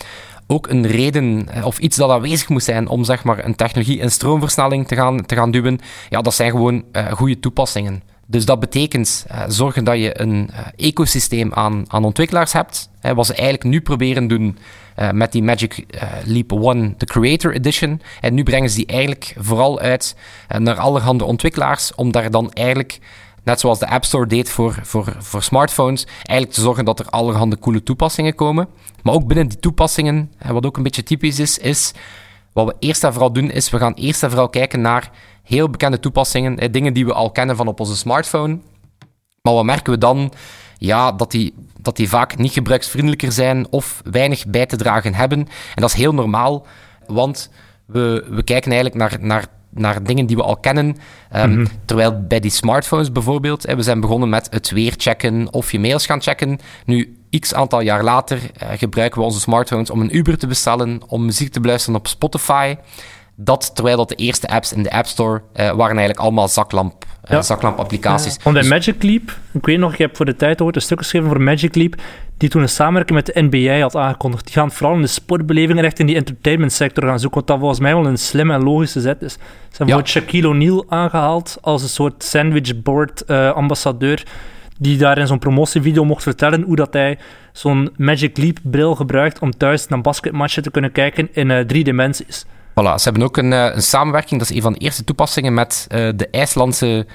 ook 0.47 0.69
een 0.69 0.87
reden 0.87 1.49
eh, 1.49 1.67
of 1.67 1.79
iets 1.79 1.97
dat 1.97 2.11
aanwezig 2.11 2.49
moet 2.49 2.63
zijn 2.63 2.89
om 2.89 3.05
zeg 3.05 3.25
maar, 3.25 3.45
een 3.45 3.55
technologie 3.55 3.99
in 3.99 4.11
stroomversnelling 4.11 4.87
te 4.87 4.95
gaan, 4.95 5.27
te 5.27 5.35
gaan 5.35 5.51
duwen. 5.51 5.79
Ja, 6.09 6.23
dat 6.23 6.35
zijn 6.35 6.51
gewoon 6.51 6.85
uh, 6.93 7.13
goede 7.13 7.41
toepassingen. 7.41 8.03
Dus 8.29 8.45
dat 8.45 8.61
betekent 8.61 9.27
uh, 9.31 9.43
zorgen 9.49 9.85
dat 9.85 9.97
je 9.99 10.21
een 10.21 10.51
uh, 10.51 10.59
ecosysteem 10.89 11.53
aan, 11.53 11.85
aan 11.89 12.05
ontwikkelaars 12.05 12.53
hebt. 12.53 12.91
Hè, 13.01 13.15
wat 13.15 13.27
ze 13.27 13.35
eigenlijk 13.35 13.65
nu 13.65 13.81
proberen 13.81 14.29
doen 14.29 14.59
uh, 14.99 15.11
met 15.11 15.33
die 15.33 15.43
Magic 15.43 15.87
Leap 16.25 16.53
One, 16.53 16.95
de 16.97 17.07
Creator 17.07 17.55
Edition. 17.55 18.01
En 18.21 18.35
nu 18.35 18.43
brengen 18.43 18.71
ze 18.71 18.77
die 18.77 18.87
eigenlijk 18.87 19.35
vooral 19.39 19.79
uit 19.79 20.17
naar 20.59 20.79
allerhande 20.79 21.25
ontwikkelaars, 21.25 21.95
om 21.95 22.13
daar 22.13 22.31
dan 22.31 22.51
eigenlijk, 22.53 22.99
net 23.45 23.61
zoals 23.61 23.79
de 23.79 23.89
App 23.89 24.05
Store 24.05 24.27
deed 24.27 24.51
voor, 24.51 24.79
voor, 24.83 25.17
voor 25.19 25.43
smartphones, 25.43 26.05
eigenlijk 26.17 26.53
te 26.53 26.61
zorgen 26.61 26.85
dat 26.85 26.99
er 26.99 27.07
allerhande 27.07 27.59
coole 27.59 27.83
toepassingen 27.83 28.35
komen. 28.35 28.69
Maar 29.03 29.15
ook 29.15 29.27
binnen 29.27 29.49
die 29.49 29.59
toepassingen, 29.59 30.33
wat 30.47 30.67
ook 30.67 30.77
een 30.77 30.83
beetje 30.83 31.03
typisch 31.03 31.39
is, 31.39 31.59
is 31.59 31.93
wat 32.53 32.67
we 32.67 32.75
eerst 32.79 33.05
en 33.05 33.13
vooral 33.13 33.33
doen, 33.33 33.51
is 33.51 33.71
we 33.71 33.79
gaan 33.79 33.95
eerst 33.95 34.23
en 34.23 34.29
vooral 34.29 34.49
kijken 34.49 34.81
naar 34.81 35.11
heel 35.47 35.71
bekende 35.71 36.01
toepassingen, 36.01 36.73
dingen 36.73 36.93
die 36.93 37.07
we 37.07 37.13
al 37.13 37.31
kennen 37.31 37.57
van 37.57 37.69
op 37.69 37.81
onze 37.81 37.97
smartphone. 37.97 38.59
Maar 39.43 39.55
wat 39.55 39.65
merken 39.65 39.93
we 39.93 39.99
dan? 39.99 40.33
Ja, 40.79 41.13
dat 41.13 41.31
die, 41.31 41.55
dat 41.81 41.97
die 41.97 42.09
vaak 42.09 42.37
niet 42.37 42.53
gebruiksvriendelijker 42.53 43.33
zijn 43.33 43.67
of 43.71 44.01
weinig 44.11 44.47
bij 44.47 44.67
te 44.67 44.77
dragen 44.77 45.15
hebben. 45.15 45.39
En 45.39 45.81
dat 45.81 45.91
is 45.91 45.97
heel 45.97 46.15
normaal, 46.15 46.67
want 47.07 47.51
we, 47.87 48.27
we 48.31 48.43
kijken 48.43 48.73
eigenlijk 48.73 49.01
naar, 49.01 49.19
naar 49.21 49.47
naar 49.77 50.03
dingen 50.03 50.27
die 50.27 50.37
we 50.37 50.43
al 50.43 50.57
kennen. 50.57 50.97
Ehm, 51.31 51.53
mhm. 51.53 51.67
Terwijl 51.85 52.27
bij 52.27 52.41
die 52.41 52.51
smartphones 52.51 53.13
bijvoorbeeld, 53.13 53.63
we 53.63 53.83
zijn 53.83 54.01
begonnen 54.01 54.29
met 54.29 54.47
het 54.51 54.71
weer 54.71 54.95
checken 54.97 55.53
of 55.53 55.73
je 55.73 55.79
mails 55.79 56.07
gaan 56.07 56.23
checken. 56.23 56.59
Nu, 56.85 57.17
x 57.41 57.55
aantal 57.55 57.81
jaar 57.81 58.05
later 58.05 58.39
uh, 58.39 58.69
gebruiken 58.77 59.19
we 59.19 59.27
onze 59.27 59.41
smartphones 59.41 59.91
om 59.91 60.01
een 60.01 60.17
Uber 60.17 60.39
te 60.39 60.47
bestellen, 60.47 61.01
om 61.07 61.25
muziek 61.25 61.53
te 61.53 61.61
beluisteren 61.61 61.99
op 61.99 62.07
Spotify. 62.07 62.77
Dat 63.39 63.75
terwijl 63.75 63.97
dat 63.97 64.09
de 64.09 64.15
eerste 64.15 64.49
apps 64.49 64.73
in 64.73 64.83
de 64.83 64.91
App 64.91 65.07
Store 65.07 65.39
uh, 65.39 65.43
waren 65.57 65.97
eigenlijk 65.97 66.19
allemaal 66.19 66.49
zaklamp, 66.49 67.05
uh, 67.05 67.31
ja. 67.31 67.43
zaklamp-applicaties. 67.43 68.39
Want 68.43 68.57
bij 68.57 68.69
Magic 68.69 69.03
Leap, 69.03 69.39
ik 69.53 69.67
weet 69.67 69.79
nog, 69.79 69.97
je 69.97 70.03
hebt 70.03 70.17
voor 70.17 70.27
de 70.27 70.37
tijd 70.37 70.61
ooit 70.61 70.77
een 70.77 70.83
stuk 70.83 70.99
geschreven 70.99 71.29
voor 71.29 71.41
Magic 71.41 71.75
Leap, 71.75 71.95
die 72.37 72.49
toen 72.49 72.63
een 72.63 72.69
samenwerking 72.69 73.25
met 73.25 73.27
de 73.27 73.43
NBA 73.51 73.81
had 73.81 73.97
aangekondigd. 73.97 74.45
Die 74.45 74.55
gaan 74.55 74.71
vooral 74.71 74.95
in 74.95 75.01
de 75.01 75.07
sportbeleving 75.07 75.83
echt 75.83 75.99
in 75.99 76.07
die 76.07 76.17
entertainment 76.17 76.73
sector 76.73 77.05
gaan 77.05 77.21
zoeken, 77.21 77.39
wat 77.39 77.49
dat 77.49 77.59
volgens 77.59 77.81
mij 77.81 77.95
wel 77.95 78.07
een 78.07 78.19
slimme 78.19 78.53
en 78.53 78.63
logische 78.63 79.01
zet 79.01 79.23
is. 79.23 79.33
Ze 79.33 79.39
hebben 79.77 79.97
ja. 79.97 80.05
Shaquille 80.05 80.49
O'Neal 80.49 80.85
aangehaald 80.89 81.59
als 81.61 81.83
een 81.83 81.89
soort 81.89 82.25
sandwichboard-ambassadeur. 82.25 84.23
Uh, 84.27 84.33
die 84.79 84.99
daar 84.99 85.19
in 85.19 85.27
zo'n 85.27 85.39
promotievideo 85.39 86.05
mocht 86.05 86.23
vertellen 86.23 86.63
hoe 86.63 86.77
dat 86.77 86.93
hij 86.93 87.19
zo'n 87.53 87.91
Magic 87.97 88.37
Leap 88.37 88.59
bril 88.63 88.95
gebruikt 88.95 89.39
om 89.39 89.51
thuis 89.51 89.89
naar 89.89 90.01
basketmatchen 90.01 90.63
te 90.63 90.71
kunnen 90.71 90.93
kijken 90.93 91.29
in 91.33 91.51
uh, 91.51 91.61
drie 91.61 91.85
dimensies. 91.85 92.47
Voilà, 92.81 92.95
ze 92.97 93.03
hebben 93.03 93.23
ook 93.23 93.37
een, 93.37 93.53
uh, 93.53 93.75
een, 93.75 93.83
samenwerking, 93.83 94.41
dat 94.41 94.51
is 94.51 94.57
een 94.57 94.63
van 94.63 94.73
de 94.73 94.79
eerste 94.79 95.05
toepassingen 95.05 95.55
met 95.55 95.87
uh, 95.89 96.09
de 96.17 96.29
IJslandse 96.31 97.07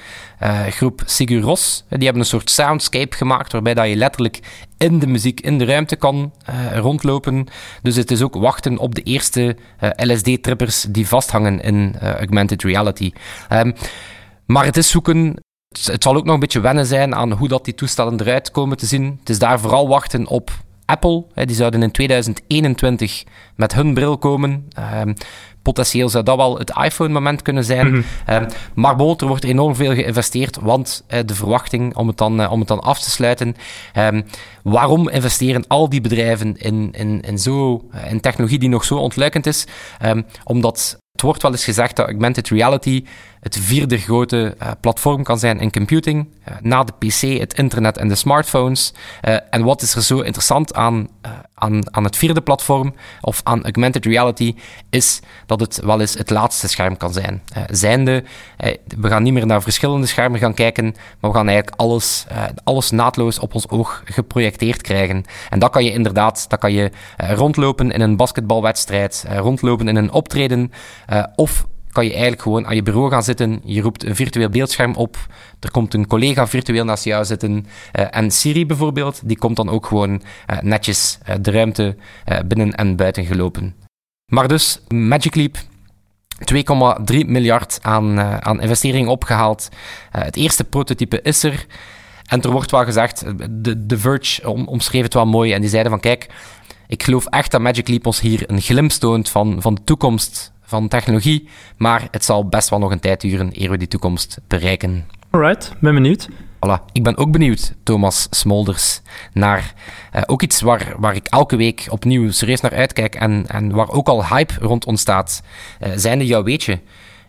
groep 0.70 1.01
Sigur 1.06 1.41
Ros. 1.41 1.86
die 1.89 2.03
hebben 2.03 2.22
een 2.22 2.27
soort 2.27 2.50
soundscape 2.50 3.15
gemaakt 3.15 3.51
waarbij 3.51 3.74
dat 3.74 3.88
je 3.88 3.96
letterlijk 3.96 4.39
in 4.77 5.00
de 5.00 5.08
muziek, 5.08 5.41
in 5.41 5.58
de 5.58 5.65
ruimte 5.65 5.96
kan 5.96 6.34
rondlopen. 6.74 7.48
Dus 7.82 7.96
het 7.96 8.12
is 8.12 8.22
ook 8.22 8.36
wachten 8.36 8.77
op 8.77 8.96
de 8.96 9.03
eerste 9.03 9.58
LSD-trippers 9.96 10.86
die 10.89 11.08
vasthangen 11.08 11.62
in 11.62 11.96
augmented 12.00 12.63
reality. 12.63 13.12
Um, 13.50 13.74
maar 14.46 14.65
het 14.65 14.77
is 14.77 14.89
zoeken 14.89 15.36
het 15.72 16.03
zal 16.03 16.15
ook 16.15 16.25
nog 16.25 16.34
een 16.34 16.39
beetje 16.39 16.60
wennen 16.60 16.86
zijn 16.86 17.15
aan 17.15 17.32
hoe 17.32 17.48
dat 17.48 17.65
die 17.65 17.75
toestellen 17.75 18.20
eruit 18.20 18.51
komen 18.51 18.77
te 18.77 18.86
zien. 18.86 19.18
Het 19.20 19.30
is 19.30 19.39
daar 19.39 19.60
vooral 19.60 19.88
wachten 19.88 20.27
op 20.27 20.51
Apple. 20.86 21.25
Die 21.34 21.56
zouden 21.56 21.84
in 21.84 21.91
2021 21.91 23.24
met 23.56 23.74
hun 23.74 23.94
bril 23.94 24.18
komen. 24.18 24.68
Ehm, 25.62 25.74
potentieel 25.74 26.10
zou 26.10 26.24
dat 26.24 26.36
wel 26.36 26.58
het 26.58 26.74
iPhone-moment 26.84 27.41
kunnen 27.41 27.63
zijn. 27.63 27.91
Mhm. 27.91 28.01
Ehm, 28.25 28.50
maar 28.74 28.96
bon, 28.96 29.18
er 29.18 29.27
wordt 29.27 29.44
enorm 29.44 29.75
veel 29.75 29.94
geïnvesteerd, 29.94 30.58
want 30.62 31.03
de 31.25 31.36
verwachting, 31.36 31.96
om 31.96 32.08
het 32.08 32.18
dan, 32.18 32.41
eh, 32.41 32.51
om 32.51 32.60
het 32.60 32.68
dan 32.68 32.80
af 32.80 33.00
te 33.00 33.10
sluiten, 33.10 33.56
um, 33.98 34.25
waarom 34.63 35.10
investeren 35.10 35.68
al 35.68 35.89
die 35.89 36.01
bedrijven 36.01 36.58
in, 36.58 36.91
in, 36.91 37.22
in, 37.22 37.39
zo, 37.39 37.88
eh, 37.91 38.12
in 38.12 38.20
technologie 38.20 38.60
die 38.60 38.70
nog 38.70 38.84
zo 38.84 38.96
ontluikend 38.98 39.46
is? 39.46 39.65
omdat 40.44 40.98
het 41.22 41.30
wordt 41.30 41.41
wel 41.41 41.51
eens 41.51 41.63
gezegd 41.63 41.96
dat 41.96 42.06
augmented 42.06 42.50
reality 42.50 43.03
het 43.41 43.58
vierde 43.58 43.98
grote 43.98 44.56
uh, 44.62 44.72
platform 44.80 45.24
kan 45.24 45.39
zijn 45.39 45.60
in 45.60 45.72
computing, 45.72 46.27
uh, 46.50 46.56
na 46.62 46.84
de 46.84 46.94
PC, 47.00 47.39
het 47.39 47.53
internet 47.53 47.98
en 47.98 48.08
de 48.08 48.15
smartphones. 48.15 48.94
Uh, 49.22 49.36
en 49.50 49.63
wat 49.63 49.82
is 49.82 49.96
er 49.96 50.01
zo 50.01 50.20
interessant 50.20 50.74
aan, 50.74 51.08
aan, 51.53 51.96
aan 51.96 52.03
het 52.03 52.18
vierde 52.18 52.41
platform, 52.41 52.94
of 53.22 53.41
aan 53.44 53.63
augmented 53.63 54.06
reality, 54.06 54.56
is 54.89 55.20
dat 55.46 55.60
het 55.60 55.80
wel 55.84 56.00
eens 56.00 56.13
het 56.13 56.30
laatste 56.30 56.68
scherm 56.68 56.98
kan 56.98 57.13
zijn. 57.13 57.41
zijnde, 57.70 58.24
we 58.98 59.08
gaan 59.08 59.24
niet 59.24 59.34
meer 59.34 59.46
naar 59.46 59.62
verschillende 59.62 60.08
schermen 60.08 60.39
gaan 60.39 60.53
kijken, 60.53 60.96
maar 61.20 61.32
we 61.32 61.38
gaan 61.38 61.48
eigenlijk 61.48 61.82
alles, 61.82 62.25
alles 62.63 62.91
naadloos 62.91 63.39
op 63.39 63.53
ons 63.53 63.70
oog 63.70 64.01
geprojecteerd 64.06 64.82
krijgen. 64.82 65.24
En 65.50 65.60
dat 65.60 65.72
kan 65.72 65.84
je 65.84 65.91
inderdaad, 65.91 66.50
dat 66.50 66.60
kan 66.60 66.74
je 66.74 66.91
rondlopen 67.18 67.91
in 67.91 68.01
een 68.01 68.15
basketbalwedstrijd, 68.15 69.25
rondlopen 69.38 69.88
in 69.88 69.96
een 69.96 70.12
optreden, 70.12 70.72
of 71.36 71.65
kan 71.91 72.03
je 72.03 72.12
eigenlijk 72.12 72.41
gewoon 72.41 72.68
aan 72.68 72.75
je 72.75 72.84
bureau 72.84 73.10
gaan 73.10 73.24
zitten. 73.24 73.62
Je 73.63 73.82
roept 73.82 74.06
een 74.06 74.15
virtueel 74.15 74.50
beeldscherm 74.50 74.96
op. 74.96 75.18
Er 75.60 75.72
komt 75.72 75.94
een 75.94 76.08
collega 76.08 76.48
virtueel 76.48 76.86
naast 76.86 77.03
jou 77.03 77.25
zitten. 77.25 77.51
Uh, 77.51 78.06
en 78.10 78.32
Siri 78.32 78.65
bijvoorbeeld, 78.65 79.22
die 79.24 79.38
komt 79.38 79.56
dan 79.56 79.70
ook 79.70 79.86
gewoon 79.86 80.12
uh, 80.12 80.60
netjes 80.62 81.18
de 81.41 81.51
ruimte 81.51 81.96
binnen 82.46 82.75
en 82.75 82.96
buiten 82.96 83.25
gelopen. 83.25 83.75
Maar 84.32 84.48
dus, 84.48 84.82
Magic 84.88 85.36
Leap, 85.36 85.58
2,3 87.13 87.25
miljard 87.25 87.80
aan, 87.82 88.20
aan 88.20 88.62
investering 88.62 89.08
opgehaald. 89.08 89.70
het 90.12 90.36
eerste 90.36 90.63
prototype 90.63 91.22
is 91.22 91.44
er. 91.44 91.65
En 92.25 92.41
er 92.41 92.51
wordt 92.51 92.72
wel 92.72 92.84
gezegd, 92.84 93.24
de, 93.50 93.86
de 93.86 93.98
Verge 93.98 94.50
om, 94.50 94.68
omschreef 94.68 95.03
het 95.03 95.13
wel 95.13 95.25
mooi. 95.25 95.53
En 95.53 95.62
die 95.62 95.70
zeiden 95.70 95.91
van, 95.91 96.00
kijk, 96.00 96.30
ik 96.88 97.03
geloof 97.03 97.25
echt 97.25 97.51
dat 97.51 97.62
Magic 97.62 97.88
Leap 97.88 98.06
ons 98.06 98.20
hier 98.20 98.44
een 98.50 98.62
glimp 98.62 98.91
toont 98.91 99.30
van, 99.30 99.62
van 99.62 99.75
de 99.75 99.84
toekomst 99.84 100.51
van 100.72 100.88
technologie. 100.88 101.50
Maar 101.78 102.08
het 102.12 102.25
zal 102.25 102.48
best 102.48 102.70
wel 102.70 102.80
nog 102.80 102.92
een 102.92 103.00
tijd 103.00 103.22
duren 103.22 103.50
eer 103.62 103.70
we 103.70 103.78
die 103.78 103.88
toekomst 103.88 104.40
bereiken. 104.48 105.06
Alright, 105.30 105.74
ben 105.80 105.94
benieuwd. 105.94 106.30
Voilà. 106.66 106.92
Ik 106.92 107.04
ben 107.04 107.18
ook 107.18 107.32
benieuwd, 107.32 107.74
Thomas 107.84 108.28
Smolders, 108.30 109.01
naar 109.34 109.74
uh, 110.16 110.22
ook 110.25 110.42
iets 110.42 110.62
waar, 110.62 110.94
waar 110.98 111.16
ik 111.16 111.28
elke 111.28 111.56
week 111.56 111.88
opnieuw 111.90 112.32
serieus 112.32 112.62
naar 112.62 112.74
uitkijk 112.74 113.16
en, 113.16 113.46
en 113.48 113.72
waar 113.72 113.90
ook 113.90 114.08
al 114.08 114.25
hype 114.25 114.54
rond 114.60 114.86
ontstaat. 114.86 115.44
Uh, 115.82 115.90
zijnde 115.96 116.25
jouw 116.25 116.44
weetje. 116.44 116.80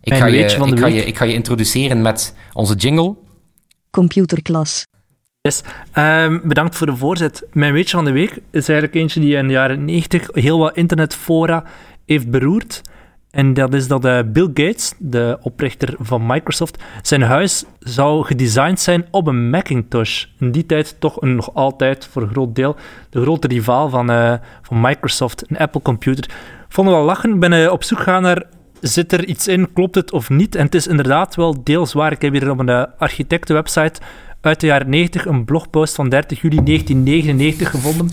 Ik 0.02 0.14
ga, 0.14 0.26
je, 0.26 0.38
ik, 0.38 0.78
ga 0.78 0.86
je, 0.86 1.04
ik 1.04 1.16
ga 1.16 1.24
je 1.24 1.34
introduceren 1.34 2.02
met 2.02 2.34
onze 2.52 2.74
jingle. 2.74 3.16
Computerklas. 3.90 4.86
Yes. 5.40 5.62
Um, 5.98 6.40
bedankt 6.44 6.76
voor 6.76 6.86
de 6.86 6.96
voorzet. 6.96 7.46
Mijn 7.52 7.72
weetje 7.72 7.96
van 7.96 8.04
de 8.04 8.12
week 8.12 8.30
is 8.50 8.68
eigenlijk 8.68 8.94
eentje 8.94 9.20
die 9.20 9.36
in 9.36 9.46
de 9.46 9.52
jaren 9.52 9.84
90 9.84 10.28
heel 10.32 10.58
wat 10.58 10.76
internetfora 10.76 11.64
heeft 12.06 12.30
beroerd. 12.30 12.80
En 13.32 13.54
dat 13.54 13.74
is 13.74 13.88
dat 13.88 14.04
uh, 14.04 14.18
Bill 14.26 14.50
Gates, 14.54 14.94
de 14.98 15.38
oprichter 15.40 15.94
van 15.98 16.26
Microsoft, 16.26 16.82
zijn 17.02 17.22
huis 17.22 17.64
zou 17.78 18.24
gedesigned 18.24 18.80
zijn 18.80 19.06
op 19.10 19.26
een 19.26 19.50
Macintosh. 19.50 20.24
In 20.38 20.50
die 20.50 20.66
tijd 20.66 20.96
toch 20.98 21.20
nog 21.20 21.54
altijd, 21.54 22.06
voor 22.06 22.22
een 22.22 22.28
groot 22.28 22.54
deel, 22.54 22.76
de 23.10 23.22
grote 23.22 23.48
rivaal 23.48 23.88
van, 23.88 24.10
uh, 24.10 24.34
van 24.62 24.80
Microsoft, 24.80 25.44
een 25.50 25.58
Apple-computer. 25.58 26.30
Vond 26.68 26.88
wel 26.88 27.04
lachen. 27.04 27.34
Ik 27.34 27.40
ben 27.40 27.52
uh, 27.52 27.70
op 27.70 27.84
zoek 27.84 27.98
gegaan 27.98 28.22
naar, 28.22 28.42
zit 28.80 29.12
er 29.12 29.24
iets 29.24 29.48
in, 29.48 29.72
klopt 29.72 29.94
het 29.94 30.12
of 30.12 30.30
niet? 30.30 30.54
En 30.54 30.64
het 30.64 30.74
is 30.74 30.86
inderdaad 30.86 31.34
wel 31.34 31.64
deels 31.64 31.92
waar. 31.92 32.12
Ik 32.12 32.22
heb 32.22 32.32
hier 32.32 32.50
op 32.50 32.58
een 32.58 32.96
architectenwebsite 32.98 34.00
uit 34.40 34.60
de 34.60 34.66
jaren 34.66 34.88
90 34.88 35.26
een 35.26 35.44
blogpost 35.44 35.94
van 35.94 36.08
30 36.08 36.40
juli 36.40 36.62
1999 36.62 37.70
gevonden 37.70 38.10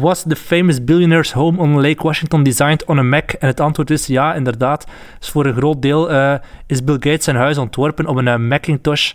Was 0.00 0.22
the 0.22 0.36
famous 0.36 0.84
billionaire's 0.84 1.32
home 1.32 1.60
on 1.60 1.80
Lake 1.80 2.02
Washington 2.02 2.42
designed 2.42 2.84
on 2.84 2.98
a 2.98 3.02
Mac? 3.02 3.32
En 3.32 3.46
het 3.46 3.60
antwoord 3.60 3.90
is 3.90 4.06
ja, 4.06 4.34
inderdaad. 4.34 4.86
Dus 5.18 5.30
voor 5.30 5.46
een 5.46 5.54
groot 5.54 5.82
deel 5.82 6.10
uh, 6.10 6.34
is 6.66 6.84
Bill 6.84 6.94
Gates 7.00 7.24
zijn 7.24 7.36
huis 7.36 7.58
ontworpen 7.58 8.06
op 8.06 8.16
een 8.16 8.26
uh, 8.26 8.36
Macintosh 8.36 9.12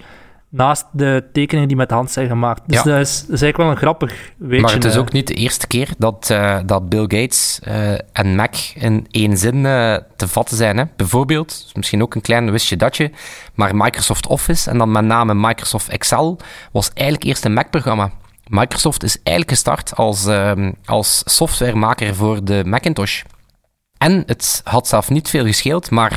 naast 0.54 0.86
de 0.92 1.24
tekeningen 1.32 1.68
die 1.68 1.78
met 1.78 1.90
de 1.90 1.96
hand 1.96 2.12
zijn 2.12 2.28
gemaakt. 2.28 2.62
Dus 2.66 2.78
ja. 2.78 2.84
dat, 2.84 3.00
is, 3.00 3.20
dat, 3.20 3.36
is, 3.36 3.42
eigenlijk 3.42 3.58
wel 3.58 3.70
een 3.70 3.78
grappig 3.78 4.32
weetje. 4.38 4.62
Maar 4.62 4.74
het 4.74 4.86
is 4.86 4.98
ook 4.98 5.12
niet 5.12 5.28
de 5.28 5.34
eerste 5.34 5.68
keer 5.68 5.90
dat, 5.98 6.30
uh, 6.32 6.60
dat 6.66 6.90
Bill 6.90 7.02
Gates 7.02 7.60
uh, 7.68 7.92
en 7.92 8.36
Mac 8.36 8.56
in 8.76 9.08
één 9.12 9.38
zin 9.38 9.56
uh, 9.56 9.98
te 10.16 10.28
vatten 10.28 10.58
zijn. 10.58 10.78
Hè? 10.78 10.84
Bijvoorbeeld, 10.96 11.72
misschien 11.74 12.02
ook 12.02 12.16
een 12.16 12.22
klein 12.22 12.52
wistje 12.52 12.76
datje, 12.76 13.12
maar 13.54 13.76
Microsoft 13.76 14.28
Office 14.28 14.70
en 14.70 14.78
dan 14.78 14.92
met 14.92 15.06
name 15.06 15.34
Microsoft 15.34 15.90
Excel 15.90 16.40
was 16.72 16.92
eigenlijk 16.94 17.28
eerst 17.28 17.46
een 17.46 17.54
Mac-programma. 17.54 18.12
Microsoft 18.48 19.04
is 19.04 19.16
eigenlijk 19.16 19.50
gestart 19.50 19.96
als, 19.96 20.26
uh, 20.26 20.52
als 20.86 21.22
softwaremaker 21.26 22.16
voor 22.16 22.44
de 22.44 22.64
Macintosh. 22.66 23.22
En 23.98 24.24
het 24.26 24.62
had 24.64 24.88
zelf 24.88 25.10
niet 25.10 25.30
veel 25.30 25.46
gescheeld, 25.46 25.90
maar 25.90 26.12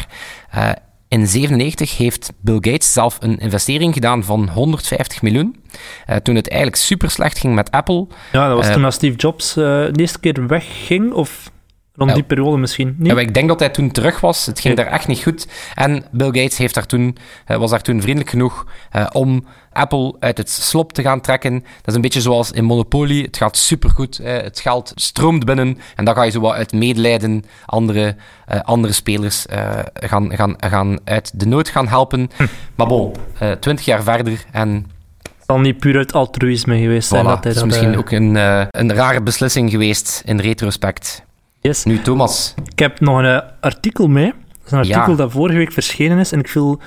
uh, 0.54 0.68
in 1.08 1.18
1997 1.18 1.96
heeft 1.96 2.32
Bill 2.40 2.58
Gates 2.60 2.92
zelf 2.92 3.16
een 3.20 3.38
investering 3.38 3.94
gedaan 3.94 4.24
van 4.24 4.48
150 4.48 5.22
miljoen. 5.22 5.64
Uh, 6.10 6.16
toen 6.16 6.34
het 6.34 6.48
eigenlijk 6.48 6.82
super 6.82 7.10
slecht 7.10 7.38
ging 7.38 7.54
met 7.54 7.70
Apple. 7.70 8.06
Ja, 8.32 8.48
dat 8.48 8.56
was 8.56 8.72
toen 8.72 8.84
als 8.84 8.94
Steve 8.94 9.16
Jobs 9.16 9.54
de 9.54 9.92
eerste 9.96 10.20
keer 10.20 10.46
wegging, 10.46 11.12
of 11.12 11.50
Rond 11.96 12.14
die 12.14 12.22
periode 12.22 12.56
misschien 12.56 12.94
niet? 12.98 13.12
Ja, 13.12 13.18
ik 13.18 13.34
denk 13.34 13.48
dat 13.48 13.60
hij 13.60 13.68
toen 13.68 13.90
terug 13.90 14.20
was. 14.20 14.46
Het 14.46 14.60
ging 14.60 14.76
daar 14.76 14.86
echt 14.86 15.06
niet 15.06 15.22
goed. 15.22 15.46
En 15.74 16.04
Bill 16.10 16.26
Gates 16.26 16.58
heeft 16.58 16.74
daar 16.74 16.86
toen, 16.86 17.16
uh, 17.48 17.56
was 17.56 17.70
daar 17.70 17.82
toen 17.82 18.00
vriendelijk 18.00 18.30
genoeg 18.30 18.66
uh, 18.96 19.06
om 19.12 19.46
Apple 19.72 20.16
uit 20.18 20.38
het 20.38 20.50
slop 20.50 20.92
te 20.92 21.02
gaan 21.02 21.20
trekken. 21.20 21.52
Dat 21.52 21.86
is 21.86 21.94
een 21.94 22.00
beetje 22.00 22.20
zoals 22.20 22.50
in 22.50 22.64
Monopoly. 22.64 23.22
Het 23.22 23.36
gaat 23.36 23.56
supergoed. 23.56 24.20
Het 24.22 24.60
geld 24.60 24.92
stroomt 24.94 25.44
binnen. 25.44 25.78
En 25.94 26.04
dan 26.04 26.14
ga 26.14 26.22
je 26.22 26.30
zo 26.30 26.40
wat 26.40 26.52
uit 26.52 26.72
medelijden 26.72 27.44
andere, 27.66 28.16
andere 28.62 28.92
spelers 28.92 29.46
gaan, 29.94 30.36
gaan, 30.36 30.54
gaan 30.58 30.98
uit 31.04 31.40
de 31.40 31.46
nood 31.46 31.68
gaan 31.68 31.88
helpen. 31.88 32.30
Hm. 32.36 32.46
Maar 32.74 32.86
bon, 32.86 33.14
twintig 33.60 33.84
jaar 33.84 34.02
verder 34.02 34.44
en 34.52 34.86
het 35.22 35.44
zal 35.46 35.58
niet 35.58 35.78
puur 35.78 35.96
uit 35.96 36.12
altruïsme 36.12 36.78
geweest 36.78 37.08
zijn. 37.08 37.24
Voilà, 37.24 37.28
dat 37.28 37.44
hij 37.44 37.52
dat 37.52 37.62
is 37.62 37.68
misschien 37.68 37.98
ook 37.98 38.10
een, 38.10 38.34
een 38.70 38.94
rare 38.94 39.22
beslissing 39.22 39.70
geweest 39.70 40.22
in 40.24 40.40
retrospect. 40.40 41.25
Yes. 41.66 41.84
Nu, 41.84 42.02
Thomas. 42.02 42.54
Ik 42.72 42.78
heb 42.78 43.00
nog 43.00 43.18
een 43.18 43.42
artikel 43.60 44.08
mee. 44.08 44.26
Dat 44.26 44.64
is 44.64 44.70
een 44.72 44.78
artikel 44.78 45.10
Ja. 45.10 45.16
dat 45.16 45.32
vorige 45.32 45.58
week 45.58 45.72
verschenen 45.72 46.18
is. 46.18 46.32
En 46.32 46.38
ik 46.38 46.48
viel 46.48 46.80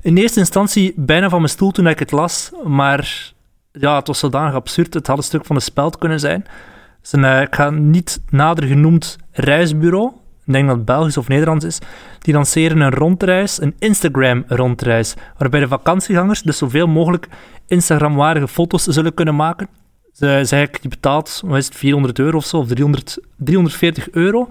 in 0.00 0.16
eerste 0.16 0.38
instantie 0.38 0.92
bijna 0.96 1.28
van 1.28 1.38
mijn 1.38 1.50
stoel 1.50 1.70
toen 1.70 1.86
ik 1.86 1.98
het 1.98 2.12
las. 2.12 2.50
Maar 2.64 3.32
ja, 3.72 3.96
het 3.96 4.06
was 4.06 4.18
zodanig 4.18 4.54
absurd. 4.54 4.94
Het 4.94 5.06
had 5.06 5.16
een 5.16 5.22
stuk 5.22 5.44
van 5.44 5.56
de 5.56 5.62
speld 5.62 5.98
kunnen 5.98 6.20
zijn. 6.20 6.40
Het 6.40 7.02
is 7.02 7.12
een, 7.12 7.24
eh, 7.24 7.40
ik 7.40 7.54
ga 7.54 7.70
niet 7.70 8.20
nader 8.30 8.64
genoemd 8.64 9.18
reisbureau. 9.30 10.12
Ik 10.46 10.52
denk 10.52 10.66
dat 10.66 10.76
het 10.76 10.84
Belgisch 10.84 11.16
of 11.16 11.28
Nederlands 11.28 11.64
is. 11.64 11.78
Die 12.18 12.34
lanceren 12.34 12.80
een 12.80 12.90
rondreis, 12.90 13.60
een 13.60 13.74
Instagram-rondreis. 13.78 15.14
Waarbij 15.38 15.60
de 15.60 15.68
vakantiegangers 15.68 16.42
dus 16.42 16.58
zoveel 16.58 16.86
mogelijk 16.86 17.28
Instagram-waardige 17.66 18.48
foto's 18.48 18.84
zullen 18.84 19.14
kunnen 19.14 19.36
maken. 19.36 19.68
Ze 20.14 20.60
ik, 20.60 20.78
je 20.82 20.88
betaalt 20.88 21.42
wat 21.44 21.56
is 21.56 21.64
het, 21.66 21.74
400 21.74 22.18
euro 22.18 22.36
of 22.36 22.44
zo, 22.44 22.58
of 22.58 22.66
300, 22.66 23.18
340 23.36 24.10
euro. 24.10 24.48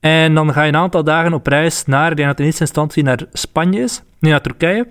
En 0.00 0.34
dan 0.34 0.52
ga 0.52 0.62
je 0.62 0.68
een 0.68 0.76
aantal 0.76 1.04
dagen 1.04 1.32
op 1.32 1.46
reis 1.46 1.84
naar, 1.86 2.10
ik 2.10 2.16
denk 2.16 2.38
in 2.38 2.44
eerste 2.44 2.60
instantie 2.60 3.02
naar 3.02 3.26
Spanje 3.32 3.80
is, 3.80 4.02
nee, 4.18 4.30
naar 4.30 4.40
Turkije. 4.40 4.88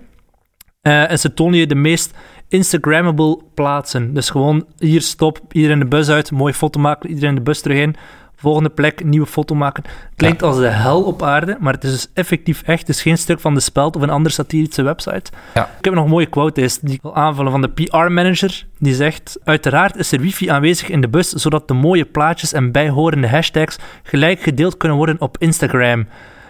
Eh, 0.80 1.10
en 1.10 1.18
ze 1.18 1.34
tonen 1.34 1.58
je 1.58 1.66
de 1.66 1.74
meest 1.74 2.14
Instagrammable 2.48 3.38
plaatsen. 3.54 4.14
Dus 4.14 4.30
gewoon 4.30 4.66
hier 4.78 5.00
stop, 5.00 5.40
iedereen 5.52 5.78
de 5.78 5.86
bus 5.86 6.08
uit, 6.08 6.30
mooie 6.30 6.54
foto 6.54 6.80
maken, 6.80 7.08
iedereen 7.08 7.34
de 7.34 7.40
bus 7.40 7.60
terug 7.60 7.78
in. 7.78 7.96
Volgende 8.42 8.68
plek, 8.68 9.04
nieuwe 9.04 9.26
foto 9.26 9.54
maken. 9.54 9.84
Klinkt 10.16 10.42
als 10.42 10.56
de 10.56 10.66
hel 10.66 11.02
op 11.02 11.22
aarde, 11.22 11.56
maar 11.60 11.72
het 11.72 11.84
is 11.84 11.90
dus 11.90 12.08
effectief 12.14 12.62
echt. 12.62 12.80
Het 12.80 12.88
is 12.88 13.02
geen 13.02 13.18
stuk 13.18 13.40
van 13.40 13.54
de 13.54 13.60
speld 13.60 13.96
of 13.96 14.02
een 14.02 14.10
andere 14.10 14.34
satirische 14.34 14.82
website. 14.82 15.30
Ja. 15.54 15.70
Ik 15.78 15.84
heb 15.84 15.94
nog 15.94 16.04
een 16.04 16.10
mooie 16.10 16.26
quote 16.26 16.60
is, 16.60 16.78
die 16.78 16.94
ik 16.94 17.02
wil 17.02 17.14
aanvullen 17.14 17.50
van 17.50 17.60
de 17.60 17.68
PR-manager. 17.68 18.66
Die 18.78 18.94
zegt, 18.94 19.38
uiteraard 19.44 19.96
is 19.96 20.12
er 20.12 20.20
wifi 20.20 20.48
aanwezig 20.48 20.88
in 20.88 21.00
de 21.00 21.08
bus, 21.08 21.28
zodat 21.28 21.68
de 21.68 21.74
mooie 21.74 22.04
plaatjes 22.04 22.52
en 22.52 22.72
bijhorende 22.72 23.28
hashtags 23.28 23.78
gelijk 24.02 24.40
gedeeld 24.40 24.76
kunnen 24.76 24.96
worden 24.96 25.20
op 25.20 25.36
Instagram. 25.38 26.06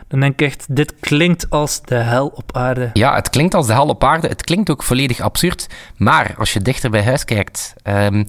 Dan 0.09 0.21
denk 0.21 0.33
ik 0.33 0.47
echt, 0.47 0.67
dit 0.69 0.95
klinkt 1.01 1.51
als 1.51 1.83
de 1.83 1.95
hel 1.95 2.27
op 2.35 2.57
aarde. 2.57 2.91
Ja, 2.93 3.15
het 3.15 3.31
klinkt 3.31 3.55
als 3.55 3.67
de 3.67 3.73
hel 3.73 3.89
op 3.89 4.05
aarde. 4.05 4.29
Het 4.29 4.43
klinkt 4.43 4.71
ook 4.71 4.83
volledig 4.83 5.21
absurd. 5.21 5.67
Maar 5.97 6.35
als 6.39 6.53
je 6.53 6.61
dichter 6.61 6.91
bij 6.91 7.05
huis 7.05 7.25
kijkt... 7.25 7.75
ehm, 7.83 8.25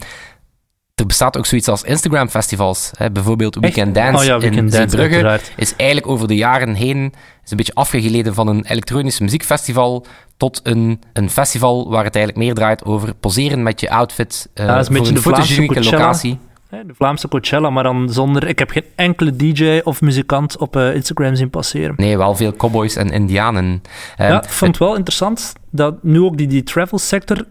er 0.96 1.06
bestaat 1.06 1.38
ook 1.38 1.46
zoiets 1.46 1.68
als 1.68 1.84
Instagram-festivals. 1.84 2.92
hè. 2.98 3.12
Bijvoorbeeld 3.12 3.56
Weekend 3.56 3.96
Dance 3.96 4.18
Oh 4.18 4.24
ja, 4.24 4.40
Weekend 4.40 4.74
in 4.74 4.80
Dance, 4.80 4.98
uiteraard. 4.98 5.52
is 5.56 5.76
eigenlijk 5.76 6.10
over 6.10 6.28
de 6.28 6.36
jaren 6.36 6.74
heen 6.74 7.14
is 7.44 7.52
een 7.52 7.58
beetje 7.58 7.74
afgegleden 7.74 8.34
van 8.34 8.48
een 8.48 8.66
elektronisch 8.66 9.20
muziekfestival 9.20 10.06
tot 10.38 10.60
een, 10.64 11.02
een 11.14 11.30
festival 11.30 11.90
waar 11.90 12.04
het 12.04 12.16
eigenlijk 12.16 12.46
meer 12.46 12.56
draait 12.56 12.86
over 12.86 13.14
poseren 13.14 13.64
met 13.64 13.80
je 13.80 13.90
outfit 13.90 14.50
eh, 14.54 14.66
Ja, 14.66 14.76
dat 14.76 14.90
is 14.90 14.98
een 14.98 15.06
voor 15.06 15.16
een 15.16 15.22
fotogenieke 15.22 15.84
locatie. 15.84 16.40
De 16.70 16.94
Vlaamse 16.94 17.28
Coachella, 17.28 17.70
maar 17.70 17.84
dan 17.84 18.10
zonder... 18.10 18.48
Ik 18.48 18.60
heb 18.60 18.70
geen 18.70 18.86
enkele 18.96 19.36
DJ 19.36 19.82
of 19.84 20.02
muzikant 20.02 20.58
op 20.58 20.76
eh, 20.76 20.96
Instagram 20.96 21.36
zien 21.36 21.50
passeren. 21.50 21.94
Nee, 21.98 22.18
wel 22.18 22.36
veel 22.36 22.54
cowboys 22.56 22.96
en 22.96 23.10
indianen. 23.10 23.82
Ehm, 24.16 24.32
ja, 24.32 24.44
ik 24.44 24.50
vond 24.50 24.72
het 24.72 24.80
wel 24.80 24.96
interessant 24.96 25.54
dat 25.72 26.04
nu 26.04 26.22
ook 26.22 26.38
die, 26.38 26.48
die 26.48 26.64
travel 26.64 26.98
sector... 26.98 27.46